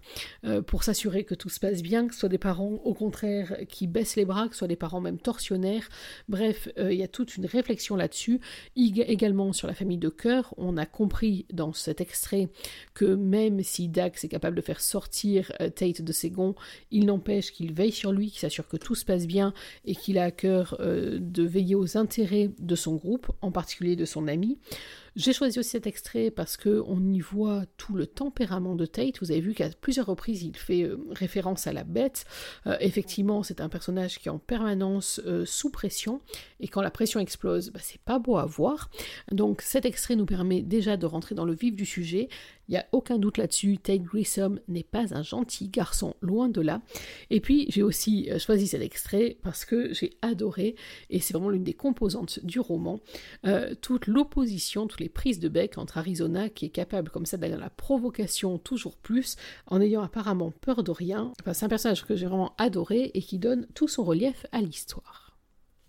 pour 0.66 0.84
s'assurer 0.84 1.24
que 1.24 1.34
tout 1.34 1.48
se 1.48 1.60
passe 1.60 1.82
bien, 1.82 2.06
que 2.06 2.14
ce 2.14 2.20
soit 2.20 2.28
des 2.28 2.38
parents 2.38 2.80
au 2.84 2.94
contraire 2.94 3.56
qui 3.68 3.86
baissent 3.86 4.16
les 4.16 4.24
bras, 4.24 4.48
que 4.48 4.54
ce 4.54 4.60
soit 4.60 4.68
des 4.68 4.76
parents 4.76 5.00
même 5.00 5.18
tortionnaires. 5.18 5.88
Bref, 6.28 6.68
il 6.78 6.94
y 6.94 7.02
a 7.02 7.08
toute 7.08 7.36
une 7.36 7.46
réflexion 7.46 7.96
là-dessus. 7.96 8.40
Également 8.76 9.52
sur 9.52 9.66
la 9.66 9.74
famille 9.74 9.98
de 9.98 10.08
cœur, 10.08 10.54
on 10.56 10.76
a 10.76 10.86
compris 10.86 11.46
dans 11.52 11.72
cet 11.72 12.00
extrait 12.00 12.48
que 12.94 13.04
même 13.04 13.62
si 13.62 13.88
Dax 13.88 14.24
est 14.24 14.28
capable 14.28 14.56
de 14.56 14.62
faire 14.62 14.80
sortir 14.80 15.52
Tate 15.58 16.02
de 16.02 16.12
ses 16.12 16.30
gonds, 16.30 16.54
il 16.90 17.06
n'empêche 17.06 17.52
qu'il 17.52 17.72
veille 17.72 17.92
sur 17.92 18.12
lui, 18.12 18.30
qu'il 18.30 18.40
s'assure 18.40 18.68
que 18.68 18.76
tout 18.76 18.94
se 18.94 19.04
passe 19.04 19.26
bien 19.26 19.52
et 19.84 19.94
qu'il 19.94 20.18
a 20.18 20.24
à 20.24 20.30
cœur 20.30 20.78
de 20.80 21.42
veiller 21.42 21.74
aux 21.74 21.96
intérêts 21.96 22.09
de 22.18 22.74
son 22.74 22.96
groupe, 22.96 23.30
en 23.40 23.52
particulier 23.52 23.96
de 23.96 24.04
son 24.04 24.28
ami. 24.28 24.58
J'ai 25.16 25.32
choisi 25.32 25.58
aussi 25.58 25.70
cet 25.70 25.86
extrait 25.86 26.30
parce 26.30 26.56
que 26.56 26.82
on 26.86 27.04
y 27.12 27.20
voit 27.20 27.64
tout 27.76 27.94
le 27.94 28.06
tempérament 28.06 28.76
de 28.76 28.86
Tate. 28.86 29.18
Vous 29.20 29.32
avez 29.32 29.40
vu 29.40 29.54
qu'à 29.54 29.68
plusieurs 29.80 30.06
reprises 30.06 30.42
il 30.42 30.56
fait 30.56 30.82
euh, 30.82 30.98
référence 31.10 31.66
à 31.66 31.72
la 31.72 31.84
bête. 31.84 32.24
Euh, 32.66 32.76
effectivement, 32.80 33.42
c'est 33.42 33.60
un 33.60 33.68
personnage 33.68 34.18
qui 34.18 34.28
est 34.28 34.30
en 34.30 34.38
permanence 34.38 35.20
euh, 35.26 35.44
sous 35.44 35.70
pression 35.70 36.20
et 36.60 36.68
quand 36.68 36.80
la 36.80 36.90
pression 36.90 37.18
explose, 37.18 37.70
bah, 37.70 37.80
c'est 37.82 38.00
pas 38.00 38.18
beau 38.18 38.36
à 38.36 38.46
voir. 38.46 38.90
Donc 39.32 39.62
cet 39.62 39.84
extrait 39.84 40.14
nous 40.14 40.26
permet 40.26 40.62
déjà 40.62 40.96
de 40.96 41.06
rentrer 41.06 41.34
dans 41.34 41.44
le 41.44 41.54
vif 41.54 41.74
du 41.74 41.86
sujet. 41.86 42.28
Il 42.70 42.74
n'y 42.74 42.78
a 42.78 42.86
aucun 42.92 43.18
doute 43.18 43.36
là-dessus, 43.36 43.78
Tate 43.78 44.02
Grissom 44.02 44.60
n'est 44.68 44.84
pas 44.84 45.12
un 45.12 45.22
gentil 45.22 45.68
garçon, 45.68 46.14
loin 46.22 46.48
de 46.48 46.60
là. 46.60 46.80
Et 47.28 47.40
puis 47.40 47.66
j'ai 47.68 47.82
aussi 47.82 48.30
choisi 48.38 48.68
cet 48.68 48.80
extrait 48.80 49.36
parce 49.42 49.64
que 49.64 49.92
j'ai 49.92 50.16
adoré, 50.22 50.76
et 51.10 51.18
c'est 51.18 51.34
vraiment 51.34 51.50
l'une 51.50 51.64
des 51.64 51.74
composantes 51.74 52.38
du 52.44 52.60
roman, 52.60 53.00
toute 53.82 54.06
l'opposition, 54.06 54.86
les 55.00 55.08
prises 55.08 55.40
de 55.40 55.48
bec 55.48 55.78
entre 55.78 55.98
Arizona, 55.98 56.48
qui 56.48 56.66
est 56.66 56.70
capable 56.70 57.10
comme 57.10 57.26
ça 57.26 57.36
d'aller 57.36 57.54
dans 57.54 57.60
la 57.60 57.70
provocation 57.70 58.58
toujours 58.58 58.96
plus, 58.96 59.36
en 59.66 59.80
ayant 59.80 60.02
apparemment 60.02 60.52
peur 60.52 60.84
de 60.84 60.92
rien. 60.92 61.32
Enfin, 61.40 61.52
c'est 61.52 61.66
un 61.66 61.68
personnage 61.68 62.04
que 62.04 62.14
j'ai 62.14 62.26
vraiment 62.26 62.54
adoré 62.56 63.10
et 63.14 63.20
qui 63.20 63.40
donne 63.40 63.66
tout 63.74 63.88
son 63.88 64.04
relief 64.04 64.46
à 64.52 64.60
l'histoire. 64.60 65.36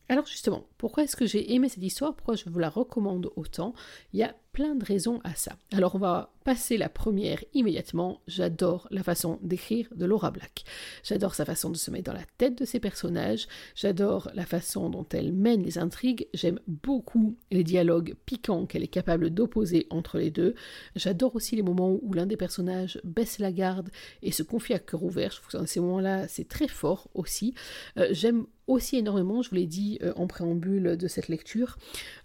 Alors 0.09 0.25
justement, 0.25 0.65
pourquoi 0.77 1.03
est-ce 1.03 1.15
que 1.15 1.25
j'ai 1.25 1.53
aimé 1.53 1.69
cette 1.69 1.83
histoire? 1.83 2.15
Pourquoi 2.15 2.35
je 2.35 2.49
vous 2.49 2.59
la 2.59 2.69
recommande 2.69 3.31
autant? 3.35 3.73
Il 4.11 4.19
y 4.19 4.23
a 4.23 4.35
plein 4.53 4.75
de 4.75 4.85
raisons 4.85 5.19
à 5.23 5.35
ça. 5.35 5.55
Alors 5.71 5.95
on 5.95 5.99
va 5.99 6.33
passer 6.43 6.77
la 6.77 6.89
première 6.89 7.43
immédiatement. 7.53 8.21
J'adore 8.27 8.87
la 8.91 9.03
façon 9.03 9.39
d'écrire 9.41 9.87
de 9.95 10.05
Laura 10.05 10.31
Black. 10.31 10.63
J'adore 11.03 11.35
sa 11.35 11.45
façon 11.45 11.69
de 11.69 11.77
se 11.77 11.91
mettre 11.91 12.11
dans 12.11 12.17
la 12.17 12.25
tête 12.37 12.57
de 12.57 12.65
ses 12.65 12.79
personnages. 12.79 13.47
J'adore 13.75 14.29
la 14.33 14.45
façon 14.45 14.89
dont 14.89 15.05
elle 15.13 15.33
mène 15.33 15.63
les 15.63 15.77
intrigues. 15.77 16.27
J'aime 16.33 16.59
beaucoup 16.67 17.37
les 17.51 17.63
dialogues 17.63 18.15
piquants 18.25 18.65
qu'elle 18.65 18.83
est 18.83 18.87
capable 18.87 19.29
d'opposer 19.29 19.87
entre 19.89 20.17
les 20.17 20.31
deux. 20.31 20.55
J'adore 20.95 21.35
aussi 21.35 21.55
les 21.55 21.61
moments 21.61 21.97
où 22.01 22.13
l'un 22.13 22.25
des 22.25 22.37
personnages 22.37 22.99
baisse 23.03 23.39
la 23.39 23.51
garde 23.51 23.89
et 24.21 24.31
se 24.31 24.43
confie 24.43 24.73
à 24.73 24.79
cœur 24.79 25.03
ouvert. 25.03 25.31
Je 25.31 25.37
trouve 25.37 25.51
que 25.51 25.57
dans 25.57 25.67
ces 25.67 25.79
moments-là, 25.79 26.27
c'est 26.27 26.47
très 26.47 26.67
fort 26.67 27.09
aussi. 27.13 27.53
Euh, 27.97 28.07
j'aime 28.11 28.45
aussi 28.67 28.97
énormément, 28.97 29.41
je 29.41 29.49
vous 29.49 29.55
l'ai 29.55 29.65
dit 29.65 29.99
euh, 30.01 30.13
en 30.15 30.27
préambule 30.27 30.95
de 30.97 31.07
cette 31.07 31.27
lecture, 31.27 31.77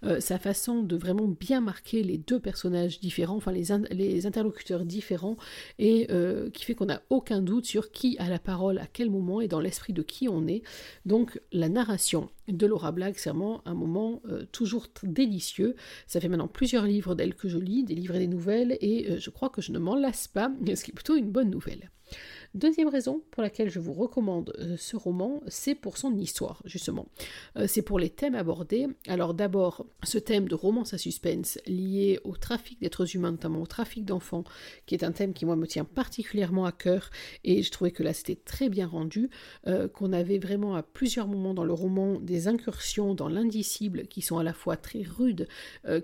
euh, 0.03 0.19
sa 0.19 0.39
façon 0.39 0.81
de 0.81 0.95
vraiment 0.95 1.27
bien 1.27 1.61
marquer 1.61 2.03
les 2.03 2.16
deux 2.17 2.39
personnages 2.39 2.99
différents, 2.99 3.35
enfin 3.35 3.51
les, 3.51 4.25
interlocuteurs 4.25 4.85
différents, 4.85 5.37
et 5.79 6.07
euh, 6.11 6.49
qui 6.49 6.65
fait 6.65 6.75
qu'on 6.75 6.85
n'a 6.85 7.01
aucun 7.09 7.41
doute 7.41 7.65
sur 7.65 7.91
qui 7.91 8.17
a 8.19 8.29
la 8.29 8.39
parole 8.39 8.79
à 8.79 8.87
quel 8.87 9.09
moment 9.09 9.41
et 9.41 9.47
dans 9.47 9.59
l'esprit 9.59 9.93
de 9.93 10.01
qui 10.01 10.27
on 10.27 10.47
est. 10.47 10.63
Donc 11.05 11.39
la 11.51 11.69
narration 11.69 12.29
de 12.47 12.65
Laura 12.65 12.91
Black, 12.91 13.19
c'est 13.19 13.29
vraiment 13.29 13.61
un 13.65 13.73
moment 13.73 14.21
toujours 14.51 14.87
délicieux. 15.03 15.75
Ça 16.07 16.19
fait 16.21 16.29
maintenant 16.29 16.47
plusieurs 16.47 16.85
livres 16.85 17.15
d'elle 17.15 17.35
que 17.35 17.49
je 17.49 17.57
lis, 17.57 17.83
des 17.83 17.95
livres 17.95 18.15
et 18.15 18.19
des 18.19 18.27
nouvelles, 18.27 18.77
et 18.81 19.19
je 19.19 19.29
crois 19.29 19.49
que 19.49 19.61
je 19.61 19.71
ne 19.71 19.79
m'en 19.79 19.95
lasse 19.95 20.27
pas, 20.27 20.51
ce 20.65 20.83
qui 20.83 20.91
est 20.91 20.93
plutôt 20.93 21.15
une 21.15 21.29
bonne 21.29 21.49
nouvelle. 21.49 21.91
Deuxième 22.57 22.87
raison 22.87 23.21
pour 23.29 23.43
laquelle 23.43 23.69
je 23.69 23.79
vous 23.79 23.93
recommande 23.93 24.51
euh, 24.57 24.77
ce 24.77 24.95
roman, 24.95 25.43
c'est 25.47 25.75
pour 25.75 25.99
son 25.99 26.17
histoire, 26.17 26.63
justement. 26.65 27.05
Euh, 27.55 27.67
c'est 27.67 27.83
pour 27.83 27.99
les 27.99 28.09
thèmes 28.09 28.33
abordés. 28.33 28.87
Alors 29.07 29.35
d'abord, 29.35 29.85
ce 30.01 30.17
thème 30.17 30.47
de 30.47 30.55
romance 30.55 30.91
à 30.91 30.97
suspense 30.97 31.59
lié 31.67 32.19
au 32.23 32.35
trafic 32.35 32.81
d'êtres 32.81 33.15
humains, 33.15 33.29
notamment 33.29 33.61
au 33.61 33.67
trafic 33.67 34.05
d'enfants, 34.05 34.43
qui 34.87 34.95
est 34.95 35.03
un 35.03 35.11
thème 35.11 35.33
qui, 35.33 35.45
moi, 35.45 35.55
me 35.55 35.67
tient 35.67 35.85
particulièrement 35.85 36.65
à 36.65 36.71
cœur, 36.71 37.11
et 37.43 37.61
je 37.61 37.69
trouvais 37.69 37.91
que 37.91 38.01
là, 38.01 38.11
c'était 38.11 38.39
très 38.43 38.69
bien 38.69 38.87
rendu, 38.87 39.29
euh, 39.67 39.87
qu'on 39.87 40.11
avait 40.11 40.39
vraiment 40.39 40.73
à 40.73 40.81
plusieurs 40.81 41.27
moments 41.27 41.53
dans 41.53 41.63
le 41.63 41.73
roman 41.73 42.19
des 42.19 42.47
incursions 42.47 43.13
dans 43.13 43.29
l'indicible 43.29 44.07
qui 44.07 44.23
sont 44.23 44.39
à 44.39 44.43
la 44.43 44.53
fois 44.53 44.77
très 44.77 45.03
rudes, 45.03 45.47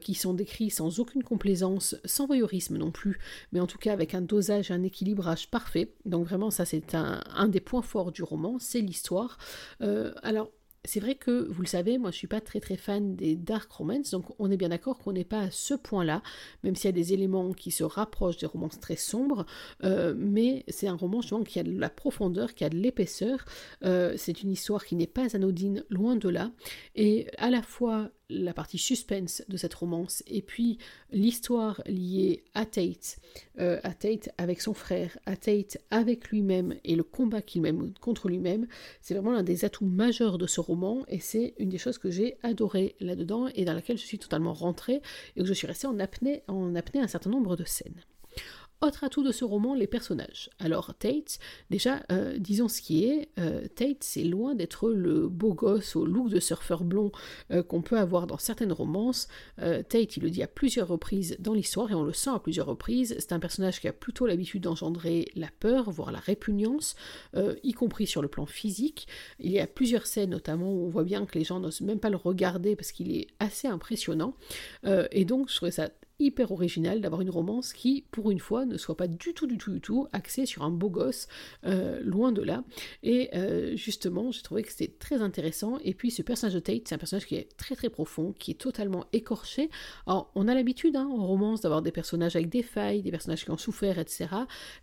qui 0.02 0.14
sont 0.14 0.36
décrits 0.36 0.70
sans 0.70 1.00
aucune 1.00 1.24
complaisance, 1.24 1.96
sans 2.06 2.28
voyeurisme 2.28 2.78
non 2.78 2.92
plus, 2.92 3.18
mais 3.52 3.60
en 3.60 3.66
tout 3.66 3.80
cas 3.80 3.92
avec 3.92 4.14
un 4.14 4.22
dosage, 4.22 4.70
un 4.70 4.84
équilibrage 4.84 5.50
parfait. 5.50 5.92
Donc 6.06 6.28
vraiment, 6.28 6.43
ça 6.52 6.66
c'est 6.66 6.96
un, 6.96 7.48
des 7.48 7.60
points 7.60 7.82
forts 7.82 8.12
du 8.12 8.24
roman, 8.24 8.58
c'est 8.60 8.82
l'histoire. 8.82 9.38
Euh, 9.82 10.14
alors, 10.24 10.50
c'est 10.86 11.00
vrai 11.00 11.16
que, 11.16 11.48
vous 11.50 11.62
le 11.62 11.68
savez, 11.68 11.98
moi 11.98 12.12
je 12.12 12.18
suis 12.18 12.28
pas 12.28 12.42
très 12.42 12.60
très 12.60 12.76
fan 12.76 13.16
des 13.16 13.36
dark 13.36 13.72
romance, 13.72 14.12
donc 14.12 14.26
on 14.40 14.52
est 14.52 14.58
bien 14.58 14.70
d'accord 14.70 15.00
qu'on 15.00 15.14
n'est 15.14 15.24
pas 15.24 15.40
à 15.40 15.52
ce 15.52 15.74
point-là, 15.74 16.22
même 16.64 16.76
s'il 16.76 16.86
y 16.86 16.90
a 16.90 16.92
des 16.92 17.14
éléments 17.14 17.54
qui 17.54 17.72
se 17.72 17.84
rapprochent 17.84 18.38
des 18.38 18.46
romances 18.46 18.80
très 18.80 18.98
sombres, 18.98 19.46
euh, 19.84 20.14
mais 20.18 20.66
c'est 20.68 20.88
un 20.88 20.96
roman 20.96 21.22
justement 21.22 21.44
qui 21.44 21.60
a 21.60 21.64
de 21.64 21.72
la 21.72 21.90
profondeur, 21.90 22.54
qui 22.54 22.66
a 22.66 22.70
de 22.70 22.78
l'épaisseur, 22.78 23.46
euh, 23.86 24.14
c'est 24.18 24.44
une 24.44 24.52
histoire 24.52 24.84
qui 24.86 24.96
n'est 24.96 25.08
pas 25.08 25.36
anodine, 25.36 25.86
loin 25.90 26.16
de 26.16 26.28
là, 26.28 26.52
et 26.96 27.28
à 27.38 27.50
la 27.50 27.62
fois 27.62 28.10
la 28.30 28.54
partie 28.54 28.78
suspense 28.78 29.44
de 29.48 29.58
cette 29.58 29.74
romance, 29.74 30.24
et 30.28 30.42
puis 30.42 30.78
l'histoire 31.12 31.82
liée 31.86 32.44
à 32.54 32.66
Tate, 32.66 33.18
euh, 33.60 33.80
à 33.84 33.94
Tate 33.94 34.30
avec 34.38 34.62
son 34.62 34.74
frère, 34.74 35.18
à 35.26 35.36
Tate 35.36 35.78
avec 35.92 36.30
lui-même, 36.30 36.76
et 36.84 36.96
le 36.96 37.04
combat 37.04 37.42
qu'il 37.42 37.62
mène 37.62 37.94
contre 38.02 38.30
lui-même, 38.30 38.68
c'est 39.02 39.14
vraiment 39.14 39.32
l'un 39.32 39.44
des 39.44 39.66
atouts 39.66 39.86
majeurs 39.86 40.38
de 40.38 40.48
ce 40.48 40.60
roman, 40.60 41.04
et 41.08 41.20
c'est 41.20 41.54
une 41.58 41.70
des 41.70 41.78
choses 41.78 41.98
que 41.98 42.10
j'ai 42.10 42.38
adoré 42.44 42.96
là-dedans, 43.00 43.48
et 43.56 43.66
dans 43.66 43.74
laquelle 43.74 43.98
je 43.98 44.06
suis 44.06 44.20
totalement 44.20 44.54
rentrée, 44.54 45.02
et 45.36 45.42
que 45.42 45.48
je 45.48 45.54
suis 45.54 45.68
restée 45.68 45.88
en 45.88 46.00
apnée, 46.00 46.44
en 46.48 46.76
apnée 46.76 47.02
un 47.02 47.08
certain 47.08 47.30
nombre 47.30 47.56
de 47.56 47.66
scènes. 47.66 48.04
Autre 48.82 49.06
atout 49.06 49.24
de 49.24 49.32
ce 49.32 49.46
roman, 49.46 49.76
les 49.76 49.88
personnages. 49.88 50.50
Alors 50.60 50.94
Tate, 50.96 51.40
déjà, 51.70 52.04
euh, 52.12 52.38
disons 52.38 52.68
ce 52.68 52.82
qui 52.82 53.06
est, 53.06 53.30
euh, 53.40 53.66
Tate, 53.74 54.04
c'est 54.04 54.26
loin 54.26 54.56
d'être 54.56 54.90
le 54.90 55.30
beau 55.30 55.54
gosse 55.54 55.96
au 55.96 56.06
look 56.06 56.30
de 56.30 56.42
surfeur 56.42 56.84
blond 56.84 57.12
euh, 57.52 57.64
qu'on 57.64 57.82
peut 57.82 57.98
avoir 57.98 58.28
dans 58.28 58.38
certaines 58.38 58.74
romances. 58.74 59.30
Tate, 59.58 60.18
il 60.18 60.24
le 60.24 60.30
dit 60.30 60.44
à 60.44 60.48
plusieurs 60.48 60.90
reprises 60.90 61.38
dans 61.40 61.54
l'histoire, 61.54 61.92
et 61.92 61.94
on 61.94 62.04
le 62.04 62.12
sent 62.12 62.32
à 62.32 62.40
plusieurs 62.40 62.66
reprises, 62.66 63.16
c'est 63.20 63.32
un 63.32 63.40
personnage 63.40 63.80
qui 63.80 63.88
a 63.88 63.94
plutôt 63.94 64.26
l'habitude 64.26 64.64
d'engendrer 64.64 65.30
la 65.36 65.50
peur, 65.60 65.90
voire 65.90 66.12
la 66.12 66.20
répugnance, 66.20 66.96
y 67.64 67.72
compris 67.74 68.08
sur 68.08 68.22
le 68.22 68.28
plan 68.28 68.46
physique. 68.46 69.08
Il 69.40 69.52
y 69.52 69.60
a 69.60 69.68
plusieurs 69.68 70.08
scènes, 70.08 70.32
notamment, 70.32 70.74
où 70.74 70.86
on 70.86 70.90
voit 70.90 71.04
bien 71.04 71.26
que 71.26 71.38
les 71.38 71.46
gens 71.46 71.60
n'osent 71.60 71.82
même 71.82 72.00
pas 72.00 72.10
le 72.10 72.18
regarder 72.18 72.76
parce 72.76 72.92
qu'il 72.92 73.16
est 73.16 73.28
assez 73.40 73.68
impressionnant. 73.68 74.36
et 75.12 75.26
donc, 75.26 75.50
je 75.50 75.56
trouvais 75.56 75.72
ça 75.72 75.90
hyper 76.20 76.52
original 76.52 77.02
d'avoir 77.02 77.22
une 77.22 77.30
romance 77.30 77.74
qui, 77.74 78.06
pour 78.12 78.32
une 78.32 78.40
fois, 78.40 78.66
ne 78.66 78.78
soit 78.78 78.96
pas 78.96 79.08
du 79.08 79.34
tout, 79.34 79.48
du 79.48 79.58
tout, 79.58 79.72
du 79.72 79.82
tout 79.82 80.08
axée 80.14 80.46
sur 80.46 80.64
un 80.64 80.70
beau 80.70 80.90
gosse, 80.90 81.28
euh, 81.66 82.02
loin 82.04 82.32
de 82.32 82.42
là. 82.42 82.64
Et 83.02 83.30
euh, 83.36 83.76
justement, 83.76 84.32
j'ai 84.32 84.42
trouvé 84.42 84.64
que 84.64 84.72
c'était 84.72 84.94
très 84.94 85.22
intéressant. 85.22 85.80
Et 85.84 85.94
puis, 85.94 86.12
ce 86.12 86.22
personnage 86.22 86.54
de 86.54 86.60
Tate, 86.60 86.88
c'est 86.88 86.96
un 86.96 86.98
personnage 86.98 87.26
qui 87.26 87.36
est 87.36 87.50
très, 87.58 87.76
très 87.76 87.90
profond, 87.90 88.34
qui 88.34 88.52
est 88.52 88.60
totalement 88.60 89.06
écorché. 89.12 89.70
Alors, 90.08 90.32
on 90.36 90.48
a 90.48 90.54
l'habitude, 90.54 90.96
hein, 90.96 91.08
en 91.08 91.26
romance, 91.26 91.62
d'avoir 91.62 91.82
des 91.82 91.92
personnages 91.92 92.36
avec 92.36 92.50
des 92.50 92.64
failles, 92.64 93.02
des 93.02 93.12
personnages 93.12 93.44
qui 93.44 93.52
ont 93.52 93.58
souffert, 93.58 94.00
etc. 94.00 94.28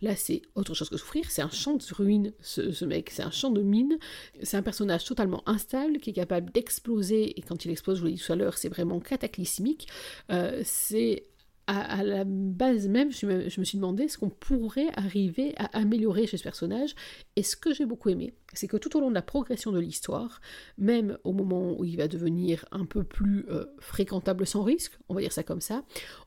Là, 0.03 0.17
c'est 0.17 0.43
autre 0.55 0.75
chose 0.75 0.89
que 0.89 0.97
souffrir. 0.97 1.31
C'est 1.31 1.43
un 1.43 1.51
champ 1.51 1.75
de 1.75 1.85
ruines, 1.95 2.33
ce, 2.41 2.85
mec. 2.85 3.11
C'est 3.11 3.23
un 3.23 3.31
champ 3.31 3.51
de 3.51 3.63
mine. 3.63 3.99
C'est 4.43 4.57
un 4.57 4.63
personnage 4.63 5.05
totalement 5.05 5.43
instable, 5.47 5.99
qui 5.99 6.11
est 6.11 6.15
capable 6.15 6.51
d'exploser. 6.53 7.39
Et 7.39 7.43
quand 7.43 7.65
il 7.65 7.71
explose, 7.71 7.97
je 7.97 8.03
vous 8.03 8.09
l'ai 8.09 8.15
dit 8.15 8.23
tout 8.23 8.33
à 8.33 8.37
l'heure, 8.37 8.59
c'est 8.59 8.69
vraiment 8.69 9.01
cataclysmique. 9.01 9.89
Euh, 10.31 10.61
c'est 10.65 11.30
à, 11.71 12.03
la 12.03 12.25
base 12.25 12.89
même, 12.89 13.13
je, 13.13 13.27
me 13.27 13.65
suis 13.65 13.79
demandé 13.79 14.09
ce 14.09 14.19
qu'on 14.19 14.29
pourrait 14.29 14.89
arriver 14.95 15.55
à 15.57 15.79
améliorer 15.79 16.27
chez 16.27 16.37
ce 16.37 16.43
personnage. 16.43 16.95
Et 17.37 17.43
ce 17.43 17.57
que 17.57 17.73
j'ai 17.73 17.87
beaucoup 17.87 18.09
aimé, 18.09 18.35
c'est 18.53 18.67
que 18.67 18.77
tout 18.77 18.97
au 18.97 19.01
long 19.01 19.09
de 19.09 19.15
la 19.15 19.23
progression 19.23 19.71
de 19.71 19.79
l'histoire, 19.79 20.41
même 20.79 21.17
au 21.23 21.33
moment 21.33 21.79
où 21.79 21.85
il 21.85 21.97
va 21.97 22.09
devenir 22.09 22.65
un 22.73 22.85
peu 22.85 23.05
plus 23.05 23.47
euh, 23.51 23.67
fréquentable 23.79 24.47
sans 24.47 24.63
risque, 24.63 24.99
on 25.09 25.15
va 25.15 25.21
dire 25.21 25.33
ça 25.33 25.45
comme 25.45 25.61
ça, 25.61 25.85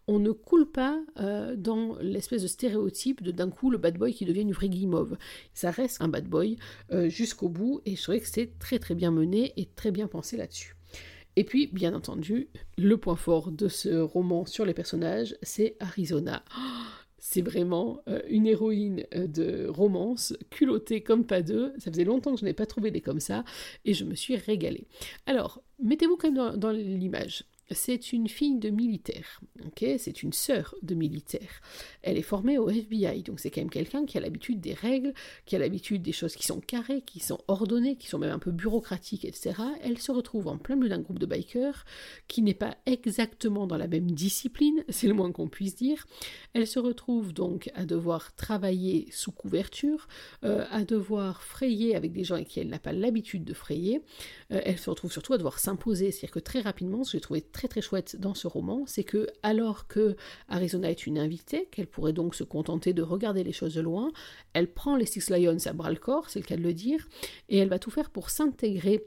on 0.07 0.19
ne 0.19 0.31
coule 0.31 0.71
pas 0.71 1.01
euh, 1.19 1.55
dans 1.57 1.97
l'espèce 1.99 2.43
de 2.43 2.47
stéréotype 2.47 3.21
de 3.21 3.31
d'un 3.31 3.49
coup 3.49 3.69
le 3.69 3.77
bad 3.77 3.97
boy 3.97 4.13
qui 4.13 4.25
devient 4.25 4.41
une 4.41 4.53
vraie 4.53 4.69
guimauve. 4.69 5.17
Ça 5.53 5.71
reste 5.71 6.01
un 6.01 6.07
bad 6.07 6.27
boy 6.27 6.57
euh, 6.91 7.09
jusqu'au 7.09 7.49
bout 7.49 7.81
et 7.85 7.95
je 7.95 8.01
trouvais 8.01 8.21
que 8.21 8.27
c'est 8.27 8.57
très 8.59 8.79
très 8.79 8.95
bien 8.95 9.11
mené 9.11 9.51
et 9.57 9.65
très 9.65 9.91
bien 9.91 10.07
pensé 10.07 10.37
là-dessus. 10.37 10.75
Et 11.35 11.43
puis, 11.43 11.67
bien 11.67 11.93
entendu, 11.93 12.47
le 12.77 12.97
point 12.97 13.15
fort 13.15 13.51
de 13.51 13.67
ce 13.67 13.89
roman 13.89 14.45
sur 14.45 14.65
les 14.65 14.73
personnages, 14.73 15.35
c'est 15.41 15.75
Arizona. 15.79 16.43
c'est 17.17 17.41
vraiment 17.41 18.01
euh, 18.09 18.21
une 18.27 18.45
héroïne 18.45 19.05
euh, 19.15 19.27
de 19.27 19.67
romance, 19.67 20.35
culottée 20.49 21.01
comme 21.01 21.25
pas 21.25 21.41
deux. 21.41 21.73
Ça 21.79 21.89
faisait 21.89 22.03
longtemps 22.03 22.33
que 22.33 22.39
je 22.39 22.45
n'ai 22.45 22.53
pas 22.53 22.65
trouvé 22.65 22.91
des 22.91 23.01
comme 23.01 23.19
ça, 23.21 23.45
et 23.85 23.93
je 23.93 24.03
me 24.03 24.13
suis 24.13 24.35
régalée. 24.35 24.87
Alors, 25.25 25.63
mettez-vous 25.81 26.17
quand 26.17 26.31
même 26.31 26.57
dans 26.57 26.71
l'image 26.71 27.45
c'est 27.71 28.13
une 28.13 28.27
fille 28.27 28.59
de 28.59 28.69
militaire, 28.69 29.41
ok? 29.65 29.85
C'est 29.97 30.23
une 30.23 30.33
sœur 30.33 30.75
de 30.81 30.95
militaire. 30.95 31.61
Elle 32.01 32.17
est 32.17 32.21
formée 32.21 32.57
au 32.57 32.69
FBI, 32.69 33.23
donc 33.23 33.39
c'est 33.39 33.49
quand 33.49 33.61
même 33.61 33.69
quelqu'un 33.69 34.05
qui 34.05 34.17
a 34.17 34.21
l'habitude 34.21 34.59
des 34.59 34.73
règles, 34.73 35.13
qui 35.45 35.55
a 35.55 35.59
l'habitude 35.59 36.01
des 36.01 36.11
choses 36.11 36.35
qui 36.35 36.45
sont 36.45 36.59
carrées, 36.59 37.01
qui 37.01 37.19
sont 37.19 37.39
ordonnées, 37.47 37.95
qui 37.95 38.07
sont 38.07 38.19
même 38.19 38.31
un 38.31 38.39
peu 38.39 38.51
bureaucratiques, 38.51 39.25
etc. 39.25 39.55
Elle 39.81 39.97
se 39.97 40.11
retrouve 40.11 40.47
en 40.47 40.57
plein 40.57 40.75
milieu 40.75 40.89
d'un 40.89 40.99
groupe 40.99 41.19
de 41.19 41.25
bikers 41.25 41.85
qui 42.27 42.41
n'est 42.41 42.53
pas 42.53 42.77
exactement 42.85 43.67
dans 43.67 43.77
la 43.77 43.87
même 43.87 44.11
discipline, 44.11 44.83
c'est 44.89 45.07
le 45.07 45.13
moins 45.13 45.31
qu'on 45.31 45.47
puisse 45.47 45.75
dire. 45.75 46.05
Elle 46.53 46.67
se 46.67 46.79
retrouve 46.79 47.33
donc 47.33 47.71
à 47.75 47.85
devoir 47.85 48.35
travailler 48.35 49.07
sous 49.11 49.31
couverture, 49.31 50.07
euh, 50.43 50.65
à 50.69 50.83
devoir 50.83 51.43
frayer 51.43 51.95
avec 51.95 52.11
des 52.11 52.23
gens 52.23 52.35
avec 52.35 52.47
qui 52.47 52.59
elle 52.59 52.69
n'a 52.69 52.79
pas 52.79 52.93
l'habitude 52.93 53.43
de 53.43 53.53
frayer. 53.53 54.01
Euh, 54.51 54.61
elle 54.63 54.77
se 54.77 54.89
retrouve 54.89 55.11
surtout 55.11 55.33
à 55.33 55.37
devoir 55.37 55.59
s'imposer, 55.59 56.11
c'est-à-dire 56.11 56.31
que 56.31 56.39
très 56.39 56.61
rapidement, 56.61 57.03
j'ai 57.03 57.19
trouvé 57.19 57.41
très 57.53 57.69
très 57.69 57.81
chouette 57.81 58.17
dans 58.19 58.33
ce 58.33 58.47
roman, 58.47 58.83
c'est 58.85 59.05
que 59.05 59.27
alors 59.43 59.87
que 59.87 60.17
Arizona 60.49 60.89
est 60.89 61.07
une 61.07 61.17
invitée, 61.17 61.69
qu'elle 61.71 61.87
pourrait 61.87 62.11
donc 62.11 62.35
se 62.35 62.43
contenter 62.43 62.91
de 62.91 63.01
regarder 63.01 63.43
les 63.45 63.53
choses 63.53 63.75
de 63.75 63.81
loin, 63.81 64.11
elle 64.51 64.67
prend 64.67 64.97
les 64.97 65.05
Six 65.05 65.29
Lions 65.29 65.57
à 65.65 65.73
bras 65.73 65.91
le 65.91 65.95
corps, 65.97 66.29
c'est 66.29 66.39
le 66.39 66.45
cas 66.45 66.57
de 66.57 66.61
le 66.61 66.73
dire, 66.73 67.07
et 67.47 67.57
elle 67.59 67.69
va 67.69 67.79
tout 67.79 67.91
faire 67.91 68.09
pour 68.09 68.29
s'intégrer 68.29 69.05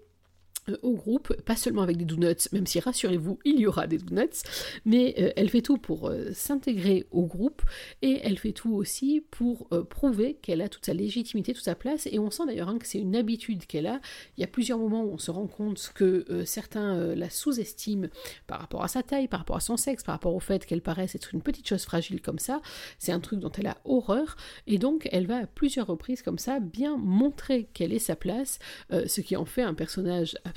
au 0.83 0.95
groupe, 0.95 1.35
pas 1.43 1.57
seulement 1.57 1.83
avec 1.83 1.97
des 1.97 2.05
donuts, 2.05 2.49
même 2.53 2.67
si 2.67 2.81
rassurez-vous, 2.81 3.39
il 3.45 3.61
y 3.61 3.67
aura 3.67 3.87
des 3.87 3.99
donuts, 3.99 4.43
mais 4.85 5.15
euh, 5.19 5.31
elle 5.37 5.49
fait 5.49 5.63
tout 5.63 5.79
pour 5.79 6.09
euh, 6.09 6.31
s'intégrer 6.33 7.07
au 7.11 7.27
groupe 7.27 7.63
et 8.03 8.21
elle 8.23 8.39
fait 8.39 8.53
tout 8.53 8.75
aussi 8.75 9.25
pour 9.31 9.69
prouver 9.89 10.35
qu'elle 10.35 10.61
a 10.61 10.69
toute 10.69 10.87
sa 10.87 10.95
légitimité, 10.95 11.53
toute 11.53 11.65
sa 11.65 11.75
place. 11.75 12.07
Et 12.11 12.19
on 12.19 12.31
sent 12.31 12.45
d'ailleurs 12.47 12.69
hein, 12.69 12.79
que 12.79 12.87
c'est 12.87 12.99
une 12.99 13.17
habitude 13.17 13.67
qu'elle 13.67 13.87
a. 13.87 14.01
Il 14.37 14.41
y 14.41 14.45
a 14.45 14.47
plusieurs 14.47 14.79
moments 14.79 15.05
où 15.05 15.13
on 15.13 15.19
se 15.19 15.31
rend 15.31 15.47
compte 15.47 15.93
que 15.95 16.45
certains 16.45 17.15
la 17.15 17.31
sous-estiment 17.31 18.09
par 18.47 18.61
rapport 18.61 18.83
à 18.83 18.89
sa 18.89 19.03
taille, 19.03 19.29
par 19.29 19.41
rapport 19.41 19.57
à 19.57 19.61
son 19.61 19.77
sexe, 19.77 20.03
par 20.03 20.15
rapport 20.15 20.35
au 20.35 20.41
fait 20.41 20.67
qu'elle 20.67 20.83
paraisse 20.83 21.15
être 21.15 21.35
une 21.35 21.43
petite 21.43 21.69
chose 21.69 21.85
fragile 21.85 22.21
comme 22.21 22.39
ça. 22.39 22.61
C'est 22.99 23.13
un 23.13 23.21
truc 23.21 23.41
dont 23.41 23.53
elle 23.53 23.67
a 23.67 23.79
horreur 23.85 24.37
et 24.67 24.79
donc 24.79 25.09
elle 25.13 25.27
va 25.27 25.39
à 25.39 25.47
plusieurs 25.47 25.87
reprises 25.87 26.23
comme 26.23 26.39
ça 26.39 26.61
bien 26.61 26.97
montrer 26.97 27.69
quelle 27.73 27.93
est 27.93 27.99
sa 27.99 28.17
place, 28.17 28.59
ce 28.91 29.21
qui 29.21 29.37
en 29.37 29.45
fait 29.45 29.63
un 29.63 29.75
personnage 29.75 30.37
absolument 30.45 30.56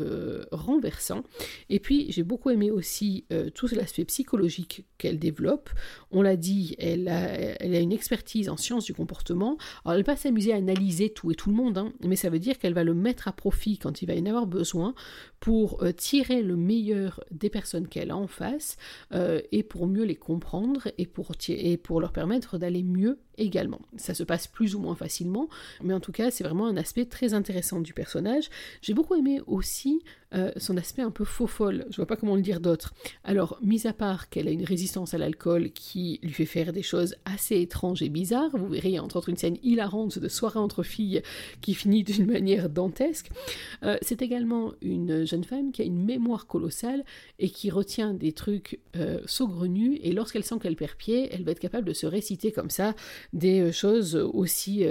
euh, 0.00 0.44
renversant. 0.52 1.24
Et 1.68 1.80
puis 1.80 2.10
j'ai 2.10 2.22
beaucoup 2.22 2.50
aimé 2.50 2.70
aussi 2.70 3.24
euh, 3.32 3.50
tout 3.50 3.66
l'aspect 3.74 4.04
psychologique 4.04 4.84
qu'elle 4.98 5.18
développe. 5.18 5.70
On 6.10 6.22
l'a 6.22 6.36
dit, 6.36 6.74
elle 6.78 7.08
a, 7.08 7.64
une 7.64 7.92
expertise 7.92 8.48
en 8.48 8.56
sciences 8.56 8.84
du 8.84 8.94
comportement. 8.94 9.58
Elle 9.86 10.04
va 10.04 10.16
s'amuser 10.16 10.52
à 10.52 10.56
analyser 10.56 11.10
tout 11.10 11.30
et 11.30 11.34
tout 11.34 11.50
le 11.50 11.56
monde, 11.56 11.78
hein, 11.78 11.92
mais 12.04 12.16
ça 12.16 12.30
veut 12.30 12.38
dire 12.38 12.58
qu'elle 12.58 12.74
va 12.74 12.84
le 12.84 12.94
mettre 12.94 13.28
à 13.28 13.32
profit 13.32 13.78
quand 13.78 14.02
il 14.02 14.06
va 14.06 14.14
y 14.14 14.20
en 14.20 14.26
avoir 14.26 14.46
besoin 14.46 14.94
pour 15.40 15.82
euh, 15.82 15.92
tirer 15.92 16.42
le 16.42 16.56
meilleur 16.56 17.22
des 17.30 17.50
personnes 17.50 17.88
qu'elle 17.88 18.10
a 18.10 18.16
en 18.16 18.26
face 18.26 18.76
et 19.52 19.62
pour 19.62 19.86
mieux 19.86 20.04
les 20.04 20.16
comprendre 20.16 20.88
et 20.98 21.06
pour, 21.06 21.32
et 21.48 21.76
pour 21.76 22.00
leur 22.00 22.12
permettre 22.12 22.58
d'aller 22.58 22.82
mieux 22.82 23.18
également. 23.38 23.80
Ça 23.96 24.14
se 24.14 24.22
passe 24.22 24.46
plus 24.46 24.74
ou 24.74 24.80
moins 24.80 24.94
facilement, 24.94 25.48
mais 25.82 25.94
en 25.94 26.00
tout 26.00 26.12
cas, 26.12 26.30
c'est 26.30 26.44
vraiment 26.44 26.66
un 26.66 26.76
aspect 26.76 27.04
très 27.04 27.34
intéressant 27.34 27.80
du 27.80 27.92
personnage. 27.92 28.50
J'ai 28.82 28.94
beaucoup 28.94 29.14
aimé 29.14 29.40
aussi 29.46 30.02
euh, 30.36 30.50
son 30.56 30.76
aspect 30.76 31.02
un 31.02 31.10
peu 31.10 31.24
faux 31.24 31.46
folle, 31.46 31.86
je 31.90 31.96
vois 31.96 32.06
pas 32.06 32.16
comment 32.16 32.36
le 32.36 32.42
dire 32.42 32.60
d'autre. 32.60 32.94
Alors, 33.24 33.58
mis 33.62 33.86
à 33.86 33.92
part 33.92 34.28
qu'elle 34.28 34.48
a 34.48 34.50
une 34.50 34.64
résistance 34.64 35.14
à 35.14 35.18
l'alcool 35.18 35.70
qui 35.70 36.20
lui 36.22 36.32
fait 36.32 36.46
faire 36.46 36.72
des 36.72 36.82
choses 36.82 37.16
assez 37.24 37.60
étranges 37.60 38.02
et 38.02 38.08
bizarres, 38.08 38.50
vous 38.56 38.68
verrez 38.68 38.98
entre 38.98 39.16
autres 39.16 39.28
une 39.28 39.36
scène 39.36 39.56
hilarante 39.62 40.18
de 40.18 40.28
soirée 40.28 40.58
entre 40.58 40.82
filles 40.82 41.22
qui 41.60 41.74
finit 41.74 42.04
d'une 42.04 42.26
manière 42.26 42.68
dantesque, 42.68 43.30
euh, 43.82 43.96
c'est 44.02 44.22
également 44.22 44.72
une 44.82 45.24
jeune 45.24 45.44
femme 45.44 45.72
qui 45.72 45.82
a 45.82 45.84
une 45.84 46.04
mémoire 46.04 46.46
colossale 46.46 47.04
et 47.38 47.48
qui 47.48 47.70
retient 47.70 48.12
des 48.12 48.32
trucs 48.32 48.80
euh, 48.96 49.20
saugrenus 49.26 49.98
et 50.02 50.12
lorsqu'elle 50.12 50.44
sent 50.44 50.56
qu'elle 50.60 50.76
perd 50.76 50.96
pied, 50.96 51.28
elle 51.32 51.44
va 51.44 51.52
être 51.52 51.60
capable 51.60 51.86
de 51.86 51.92
se 51.92 52.06
réciter 52.06 52.52
comme 52.52 52.70
ça 52.70 52.94
des 53.32 53.72
choses 53.72 54.16
aussi 54.16 54.84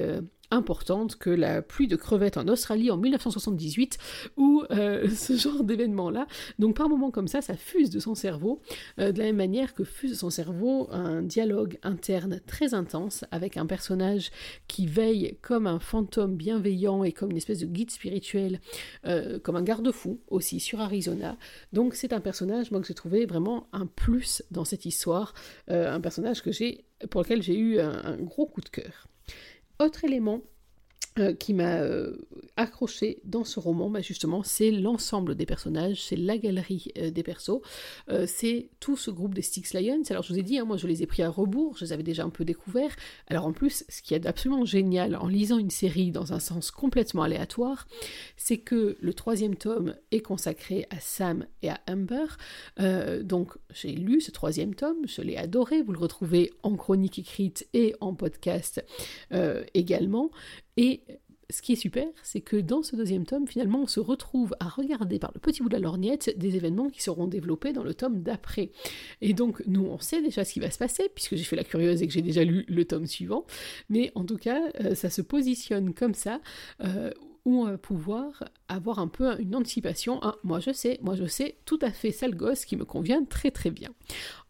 importante 0.51 1.15
que 1.15 1.29
la 1.29 1.61
pluie 1.61 1.87
de 1.87 1.95
crevettes 1.95 2.37
en 2.37 2.47
Australie 2.47 2.91
en 2.91 2.97
1978 2.97 3.97
ou 4.37 4.63
euh, 4.71 5.09
ce 5.15 5.35
genre 5.35 5.63
d'événement-là. 5.63 6.27
Donc 6.59 6.75
par 6.75 6.89
moments 6.89 7.11
comme 7.11 7.27
ça, 7.27 7.41
ça 7.41 7.55
fuse 7.55 7.89
de 7.89 7.99
son 7.99 8.15
cerveau, 8.15 8.61
euh, 8.99 9.11
de 9.11 9.19
la 9.19 9.25
même 9.25 9.37
manière 9.37 9.73
que 9.73 9.83
fuse 9.83 10.11
de 10.11 10.15
son 10.15 10.29
cerveau 10.29 10.87
un 10.91 11.21
dialogue 11.21 11.77
interne 11.83 12.41
très 12.45 12.73
intense 12.73 13.25
avec 13.31 13.57
un 13.57 13.65
personnage 13.65 14.31
qui 14.67 14.87
veille 14.87 15.37
comme 15.41 15.67
un 15.67 15.79
fantôme 15.79 16.35
bienveillant 16.35 17.03
et 17.03 17.11
comme 17.11 17.31
une 17.31 17.37
espèce 17.37 17.59
de 17.59 17.65
guide 17.65 17.91
spirituel, 17.91 18.59
euh, 19.05 19.39
comme 19.39 19.55
un 19.55 19.63
garde-fou 19.63 20.19
aussi 20.27 20.59
sur 20.59 20.81
Arizona. 20.81 21.37
Donc 21.73 21.95
c'est 21.95 22.13
un 22.13 22.21
personnage, 22.21 22.71
moi, 22.71 22.81
que 22.81 22.87
j'ai 22.87 22.93
trouvé 22.93 23.25
vraiment 23.25 23.67
un 23.73 23.85
plus 23.85 24.43
dans 24.51 24.65
cette 24.65 24.85
histoire, 24.85 25.33
un 25.67 25.99
personnage 26.01 26.41
que 26.41 26.51
j'ai 26.51 26.85
pour 27.09 27.21
lequel 27.21 27.41
j'ai 27.41 27.57
eu 27.57 27.79
un 27.79 28.17
gros 28.17 28.45
coup 28.45 28.61
de 28.61 28.69
cœur. 28.69 29.07
Autre 29.79 30.05
élément 30.05 30.41
euh, 31.17 31.33
qui 31.33 31.53
m'a 31.53 31.77
euh, 31.77 32.17
accroché 32.57 33.21
dans 33.23 33.45
ce 33.45 33.57
roman, 33.57 33.89
bah 33.89 34.01
justement, 34.01 34.43
c'est 34.43 34.69
l'ensemble 34.69 35.35
des 35.35 35.45
personnages, 35.45 36.03
c'est 36.03 36.17
la 36.17 36.37
galerie 36.37 36.91
euh, 36.97 37.09
des 37.09 37.23
persos, 37.23 37.61
c'est 38.25 38.69
tout 38.81 38.97
ce 38.97 39.11
groupe 39.11 39.33
des 39.33 39.41
Styx 39.41 39.75
Lions. 39.75 40.01
Alors 40.09 40.23
je 40.23 40.33
vous 40.33 40.39
ai 40.39 40.43
dit, 40.43 40.59
hein, 40.59 40.65
moi 40.65 40.75
je 40.75 40.87
les 40.87 41.03
ai 41.03 41.05
pris 41.05 41.23
à 41.23 41.29
rebours, 41.29 41.77
je 41.77 41.85
les 41.85 41.93
avais 41.93 42.03
déjà 42.03 42.25
un 42.25 42.29
peu 42.29 42.43
découverts. 42.43 42.93
Alors 43.27 43.45
en 43.45 43.53
plus, 43.53 43.85
ce 43.87 44.01
qui 44.01 44.13
est 44.13 44.25
absolument 44.25 44.65
génial 44.65 45.15
en 45.15 45.27
lisant 45.27 45.57
une 45.57 45.69
série 45.69 46.11
dans 46.11 46.33
un 46.33 46.39
sens 46.39 46.69
complètement 46.69 47.23
aléatoire, 47.23 47.87
c'est 48.35 48.57
que 48.57 48.97
le 48.99 49.13
troisième 49.13 49.55
tome 49.55 49.95
est 50.11 50.21
consacré 50.21 50.85
à 50.89 50.99
Sam 50.99 51.45
et 51.61 51.69
à 51.69 51.79
Amber. 51.89 52.25
donc 53.23 53.53
j'ai 53.73 53.93
lu 53.93 54.19
ce 54.19 54.31
troisième 54.31 54.75
tome, 54.75 54.97
je 55.07 55.21
l'ai 55.21 55.37
adoré, 55.37 55.81
vous 55.81 55.93
le 55.93 55.99
retrouvez 55.99 56.51
en 56.61 56.75
chronique 56.75 57.19
écrite 57.19 57.67
et 57.73 57.95
en 58.01 58.13
podcast 58.13 58.83
également. 59.73 60.29
Et 60.77 61.01
ce 61.49 61.61
qui 61.61 61.73
est 61.73 61.77
super, 61.77 62.07
c'est 62.23 62.41
que 62.41 62.57
dans 62.57 62.81
ce 62.81 62.95
deuxième 62.95 63.25
tome, 63.25 63.47
finalement, 63.47 63.83
on 63.83 63.87
se 63.87 63.99
retrouve 63.99 64.55
à 64.59 64.67
regarder 64.67 65.19
par 65.19 65.31
le 65.33 65.39
petit 65.39 65.61
bout 65.61 65.69
de 65.69 65.73
la 65.73 65.79
lorgnette 65.79 66.37
des 66.37 66.55
événements 66.55 66.89
qui 66.89 67.03
seront 67.03 67.27
développés 67.27 67.73
dans 67.73 67.83
le 67.83 67.93
tome 67.93 68.21
d'après. 68.21 68.71
Et 69.21 69.33
donc, 69.33 69.61
nous, 69.67 69.85
on 69.85 69.99
sait 69.99 70.21
déjà 70.21 70.43
ce 70.43 70.53
qui 70.53 70.59
va 70.59 70.71
se 70.71 70.77
passer, 70.77 71.09
puisque 71.13 71.35
j'ai 71.35 71.43
fait 71.43 71.55
la 71.55 71.63
curieuse 71.63 72.01
et 72.01 72.07
que 72.07 72.13
j'ai 72.13 72.21
déjà 72.21 72.43
lu 72.43 72.65
le 72.67 72.85
tome 72.85 73.05
suivant. 73.05 73.45
Mais 73.89 74.11
en 74.15 74.25
tout 74.25 74.37
cas, 74.37 74.61
euh, 74.81 74.95
ça 74.95 75.09
se 75.09 75.21
positionne 75.21 75.93
comme 75.93 76.13
ça. 76.13 76.41
Euh, 76.83 77.11
où 77.45 77.61
on 77.61 77.65
va 77.65 77.77
pouvoir 77.77 78.43
avoir 78.69 78.97
un 78.97 79.07
peu 79.07 79.39
une 79.39 79.55
anticipation. 79.55 80.19
Ah, 80.23 80.35
moi 80.43 80.59
je 80.59 80.71
sais, 80.71 80.97
moi 81.03 81.13
je 81.13 81.25
sais, 81.25 81.57
tout 81.65 81.77
à 81.83 81.91
fait 81.91 82.11
sale 82.11 82.35
gosse 82.35 82.65
qui 82.65 82.75
me 82.75 82.85
convient 82.85 83.23
très 83.23 83.51
très 83.51 83.69
bien. 83.69 83.89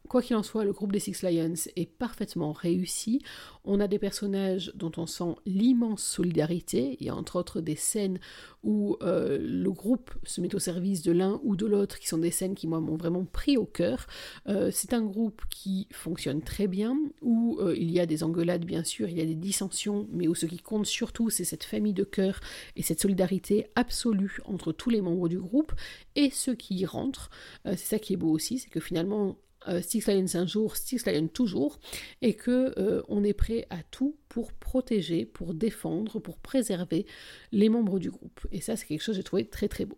Quoi 0.10 0.22
qu'il 0.22 0.36
en 0.36 0.44
soit, 0.44 0.64
le 0.64 0.72
groupe 0.72 0.92
des 0.92 1.00
Six 1.00 1.24
Lions 1.24 1.54
est 1.76 1.90
parfaitement 1.90 2.52
réussi. 2.52 3.22
On 3.64 3.80
a 3.80 3.88
des 3.88 3.98
personnages 3.98 4.72
dont 4.76 4.92
on 4.98 5.08
sent 5.08 5.36
l'immense 5.46 6.04
solidarité. 6.04 6.98
Il 7.00 7.08
y 7.08 7.10
a 7.10 7.16
entre 7.16 7.38
autres 7.38 7.62
des 7.62 7.76
scènes 7.76 8.20
où 8.64 8.98
euh, 9.02 9.38
le 9.40 9.72
groupe 9.72 10.12
se 10.24 10.42
met 10.42 10.54
au 10.54 10.60
service 10.60 11.02
de 11.02 11.12
l'un 11.12 11.40
ou 11.44 11.56
de 11.56 11.66
l'autre, 11.66 12.00
qui 12.00 12.08
sont 12.08 12.20
des 12.20 12.32
scènes 12.32 12.56
qui, 12.56 12.68
moi, 12.68 12.80
m'ont 12.80 12.98
vraiment 12.98 13.26
pris 13.26 13.58
au 13.58 13.66
cœur. 13.66 14.06
Euh, 14.48 14.70
c'est 14.72 14.94
un 14.94 15.02
groupe 15.02 15.42
qui 15.50 15.88
fonctionne 15.92 16.42
très 16.42 16.68
bien, 16.68 16.98
où 17.22 17.58
euh, 17.60 17.76
il 17.76 17.90
y 17.92 18.00
a 18.00 18.06
des 18.06 18.24
engueulades, 18.24 18.66
bien 18.66 18.84
sûr, 18.84 19.10
il 19.10 19.18
y 19.18 19.22
a 19.22 19.26
des 19.26 19.36
dissensions, 19.36 20.08
mais 20.12 20.28
où 20.28 20.36
ce 20.36 20.46
qui 20.46 20.58
compte 20.58 20.86
surtout, 20.86 21.30
c'est 21.30 21.46
cette 21.46 21.64
famille 21.64 21.94
de 21.94 22.04
cœur 22.04 22.40
et 22.76 22.84
cette 22.84 23.02
solidarité 23.02 23.68
absolue 23.76 24.40
entre 24.46 24.72
tous 24.72 24.90
les 24.90 25.02
membres 25.02 25.30
du 25.30 25.40
groupe 25.40 25.74
et 26.16 26.30
ceux 26.30 26.56
qui 26.56 26.76
y 26.76 26.86
rentrent. 26.86 27.30
c'est 27.66 27.78
ça 27.78 28.00
qui 28.00 28.14
est 28.14 28.18
beau 28.18 28.30
aussi, 28.30 28.60
c'est 28.60 28.70
que 28.70 28.80
finalement, 28.80 29.38
Six 29.82 30.08
Lions 30.08 30.36
un 30.36 30.46
jour, 30.46 30.76
Six 30.76 31.06
Lions 31.06 31.28
toujours, 31.28 31.80
et 32.22 32.36
que 32.36 32.74
euh, 32.78 33.02
on 33.08 33.24
est 33.24 33.34
prêt 33.34 33.68
à 33.70 33.84
tout 33.84 34.16
pour 34.36 34.52
protéger, 34.52 35.26
pour 35.26 35.54
défendre, 35.54 36.20
pour 36.20 36.40
préserver 36.40 37.06
les 37.54 37.70
membres 37.70 38.00
du 38.00 38.12
groupe. 38.12 38.46
Et 38.52 38.60
ça, 38.60 38.76
c'est 38.76 38.86
quelque 38.86 39.00
chose 39.00 39.16
que 39.16 39.22
j'ai 39.22 39.24
trouvé 39.24 39.46
très 39.46 39.70
très 39.70 39.86
beau. 39.86 39.98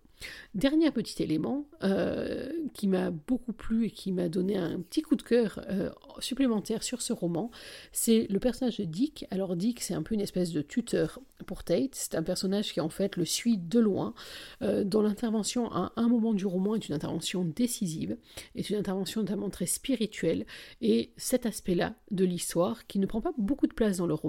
Dernier 0.56 0.90
petit 0.92 1.22
élément 1.22 1.66
euh, 1.84 2.52
qui 2.74 2.88
m'a 2.88 3.12
beaucoup 3.12 3.54
plu 3.54 3.86
et 3.86 3.92
qui 3.92 4.12
m'a 4.12 4.30
donné 4.30 4.58
un 4.58 4.80
petit 4.80 5.02
coup 5.02 5.16
de 5.16 5.22
cœur 5.22 5.64
euh, 5.70 5.90
supplémentaire 6.20 6.82
sur 6.82 7.02
ce 7.02 7.14
roman, 7.14 7.52
c'est 7.92 8.26
le 8.30 8.40
personnage 8.40 8.78
de 8.78 8.86
Dick. 8.86 9.26
Alors 9.30 9.56
Dick, 9.56 9.82
c'est 9.82 9.94
un 9.94 10.02
peu 10.02 10.16
une 10.16 10.22
espèce 10.22 10.52
de 10.52 10.62
tuteur 10.62 11.20
pour 11.46 11.64
Tate. 11.64 11.94
C'est 11.94 12.16
un 12.16 12.24
personnage 12.24 12.74
qui 12.74 12.82
en 12.82 12.90
fait 12.90 13.16
le 13.16 13.26
suit 13.26 13.58
de 13.58 13.80
loin, 13.80 14.16
euh, 14.64 14.84
dont 14.84 15.02
l'intervention 15.02 15.72
à 15.72 15.94
un 15.96 16.08
moment 16.08 16.34
du 16.34 16.46
roman 16.46 16.76
est 16.76 16.88
une 16.88 16.96
intervention 16.96 17.46
décisive, 17.46 18.18
est 18.56 18.70
une 18.70 18.78
intervention 18.78 19.22
notamment 19.22 19.50
très 19.50 19.68
spirituelle. 19.68 20.46
Et 20.82 21.12
cet 21.18 21.46
aspect-là 21.46 21.94
de 22.10 22.26
l'histoire, 22.26 22.88
qui 22.88 22.98
ne 22.98 23.06
prend 23.06 23.22
pas 23.22 23.34
beaucoup 23.38 23.68
de 23.68 23.74
place 23.74 23.98
dans 23.98 24.08
le 24.08 24.16
roman, 24.16 24.27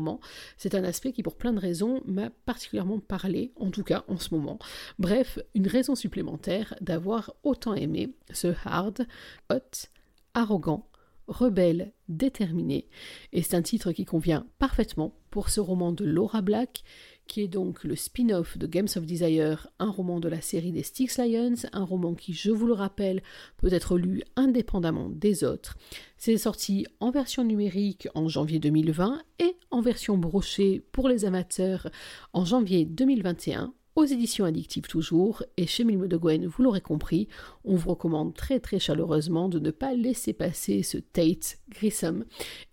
c'est 0.57 0.75
un 0.75 0.85
aspect 0.85 1.13
qui 1.13 1.23
pour 1.23 1.37
plein 1.37 1.53
de 1.53 1.61
raisons 1.61 2.03
m'a 2.05 2.31
particulièrement 2.31 2.99
parlé, 3.01 3.53
en 3.57 3.71
tout 3.71 3.85
cas 3.85 4.05
en 4.09 4.19
ce 4.19 4.35
moment. 4.35 4.59
Bref, 4.99 5.39
une 5.55 5.67
raison 5.67 5.95
supplémentaire 5.95 6.75
d'avoir 6.81 7.35
autant 7.43 7.75
aimé 7.75 8.15
ce 8.33 8.55
hard, 8.65 9.07
hot, 9.51 9.89
arrogant, 10.35 10.89
rebelle, 11.27 11.93
déterminé. 12.09 12.89
Et 13.33 13.43
c'est 13.43 13.57
un 13.57 13.63
titre 13.63 13.93
qui 13.93 14.05
convient 14.05 14.47
parfaitement 14.59 15.15
pour 15.31 15.51
ce 15.51 15.61
roman 15.61 15.93
de 15.93 16.05
Laura 16.05 16.41
Black, 16.41 16.83
qui 17.29 17.43
est 17.43 17.49
donc 17.49 17.85
le 17.85 17.95
spin-off 17.95 18.59
de 18.59 18.67
Games 18.67 18.89
of 18.97 19.07
Desire, 19.07 19.69
un 19.79 19.91
roman 19.91 20.19
de 20.19 20.29
la 20.29 20.41
série 20.41 20.73
des 20.73 20.83
Styx 20.83 21.19
Lions, 21.19 21.55
un 21.73 21.85
roman 21.85 22.15
qui, 22.15 22.33
je 22.33 22.51
vous 22.51 22.67
le 22.67 22.73
rappelle, 22.73 23.23
peut 23.59 23.73
être 23.73 23.97
lu 23.97 24.23
indépendamment 24.35 25.11
des 25.11 25.45
autres. 25.45 25.77
C'est 26.17 26.37
sorti 26.39 26.87
en 26.99 27.11
version 27.11 27.45
numérique 27.45 28.09
en 28.15 28.27
janvier 28.27 28.59
2020 28.59 29.23
et 29.39 29.57
en 29.71 29.81
version 29.81 30.19
brochée 30.19 30.83
pour 30.91 31.09
les 31.09 31.25
amateurs 31.25 31.89
en 32.33 32.45
janvier 32.45 32.85
2021 32.85 33.73
aux 33.99 34.05
éditions 34.05 34.45
addictives 34.45 34.87
toujours, 34.87 35.43
et 35.57 35.67
chez 35.67 35.83
Milmo 35.83 36.07
de 36.07 36.17
Gwen, 36.17 36.47
vous 36.47 36.63
l'aurez 36.63 36.81
compris, 36.81 37.27
on 37.65 37.75
vous 37.75 37.91
recommande 37.91 38.33
très 38.33 38.61
très 38.61 38.79
chaleureusement 38.79 39.49
de 39.49 39.59
ne 39.59 39.73
pas 39.73 39.93
laisser 39.93 40.33
passer 40.33 40.85
ce 40.85 40.99
Tate 40.99 41.59
Grissom 41.69 42.25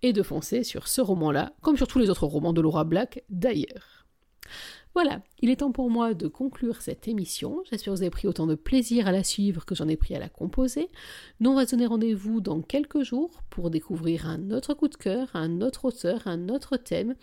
et 0.03 0.13
de 0.13 0.21
foncer 0.21 0.63
sur 0.63 0.87
ce 0.87 1.01
roman-là, 1.01 1.53
comme 1.63 1.77
sur 1.77 1.87
tous 1.87 1.97
les 1.97 2.11
autres 2.11 2.27
romans 2.27 2.53
de 2.53 2.61
Laura 2.61 2.83
Black 2.83 3.23
d'ailleurs. 3.29 3.94
Voilà, 4.93 5.21
il 5.41 5.49
est 5.49 5.57
temps 5.57 5.73
pour 5.73 5.89
moi 5.89 6.13
de 6.13 6.29
conclure 6.29 6.81
cette 6.81 7.09
émission. 7.09 7.61
J'espère 7.69 7.91
que 7.91 7.97
vous 7.97 8.01
avez 8.01 8.09
pris 8.09 8.29
autant 8.29 8.47
de 8.47 8.55
plaisir 8.55 9.07
à 9.07 9.11
la 9.11 9.25
suivre 9.25 9.65
que 9.65 9.75
j'en 9.75 9.89
ai 9.89 9.97
pris 9.97 10.15
à 10.15 10.19
la 10.19 10.29
composer. 10.29 10.87
Nous, 11.41 11.51
on 11.51 11.55
va 11.55 11.65
donner 11.65 11.85
rendez-vous 11.85 12.39
dans 12.39 12.61
quelques 12.61 13.03
jours 13.03 13.43
pour 13.49 13.69
découvrir 13.69 14.25
un 14.29 14.51
autre 14.51 14.73
coup 14.73 14.87
de 14.87 14.95
cœur, 14.95 15.27
un 15.33 15.59
autre 15.59 15.83
auteur, 15.83 16.21
un 16.27 16.47
autre 16.47 16.77
thème, 16.77 17.15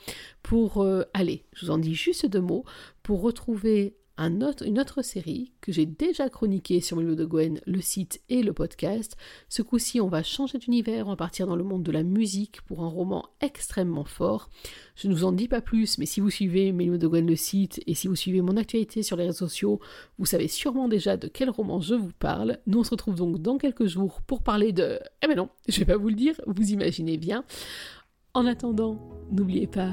pour, 0.43 0.83
euh, 0.83 1.05
aller, 1.15 1.47
je 1.55 1.65
vous 1.65 1.73
en 1.73 1.79
dis 1.79 1.95
juste 1.95 2.27
deux 2.27 2.43
mots, 2.43 2.67
pour 3.03 3.23
retrouver 3.23 3.97
une 4.29 4.79
autre 4.79 5.03
série 5.03 5.53
que 5.61 5.73
j'ai 5.73 5.87
déjà 5.87 6.29
chroniquée 6.29 6.81
sur 6.81 7.01
le 7.01 7.17
de 7.17 7.25
Gwen, 7.25 7.61
le 7.67 7.81
site 7.81 8.21
et 8.29 8.43
le 8.43 8.53
podcast. 8.53 9.17
Ce 9.49 9.63
coup-ci, 9.63 10.01
on 10.01 10.09
va 10.09 10.23
changer 10.23 10.59
d'univers, 10.59 11.07
on 11.07 11.11
va 11.11 11.17
partir 11.17 11.47
dans 11.47 11.57
le 11.57 11.65
monde 11.65 11.83
de 11.83 11.93
la 11.93 12.03
musique 12.03 12.63
pour 12.63 12.83
un 12.83 12.89
roman 12.89 13.29
extrêmement 13.41 14.05
fort. 14.05 14.51
Je 14.97 15.09
ne 15.09 15.15
vous 15.15 15.25
en 15.25 15.33
dis 15.33 15.49
pas 15.49 15.61
plus, 15.61 15.99
mais 15.99 16.07
si 16.07 16.21
vous 16.21 16.31
suivez 16.31 16.73
Melio 16.73 16.99
de 16.99 17.07
Gwen 17.07 17.27
le 17.27 17.37
site 17.37 17.83
et 17.87 17.95
si 17.95 18.09
vous 18.09 18.17
suivez 18.17 18.41
mon 18.41 18.57
actualité 18.57 19.03
sur 19.03 19.17
les 19.17 19.27
réseaux 19.27 19.47
sociaux, 19.47 19.81
vous 20.19 20.27
savez 20.27 20.49
sûrement 20.49 20.89
déjà 20.89 21.17
de 21.17 21.29
quel 21.29 21.51
roman 21.51 21.81
je 21.81 21.95
vous 21.95 22.13
parle. 22.19 22.59
Nous 22.67 22.79
on 22.79 22.85
se 22.85 22.91
retrouve 22.91 23.17
donc 23.17 23.41
dans 23.41 23.59
quelques 23.59 23.87
jours 23.87 24.23
pour 24.23 24.43
parler 24.43 24.73
de... 24.73 24.99
Eh 25.23 25.27
ben 25.27 25.37
non, 25.37 25.49
je 25.69 25.79
vais 25.79 25.87
pas 25.87 25.97
vous 25.97 26.09
le 26.09 26.15
dire, 26.15 26.41
vous 26.47 26.73
imaginez 26.73 27.17
bien. 27.17 27.45
En 28.35 28.47
attendant, 28.47 28.99
n'oubliez 29.31 29.67
pas 29.67 29.93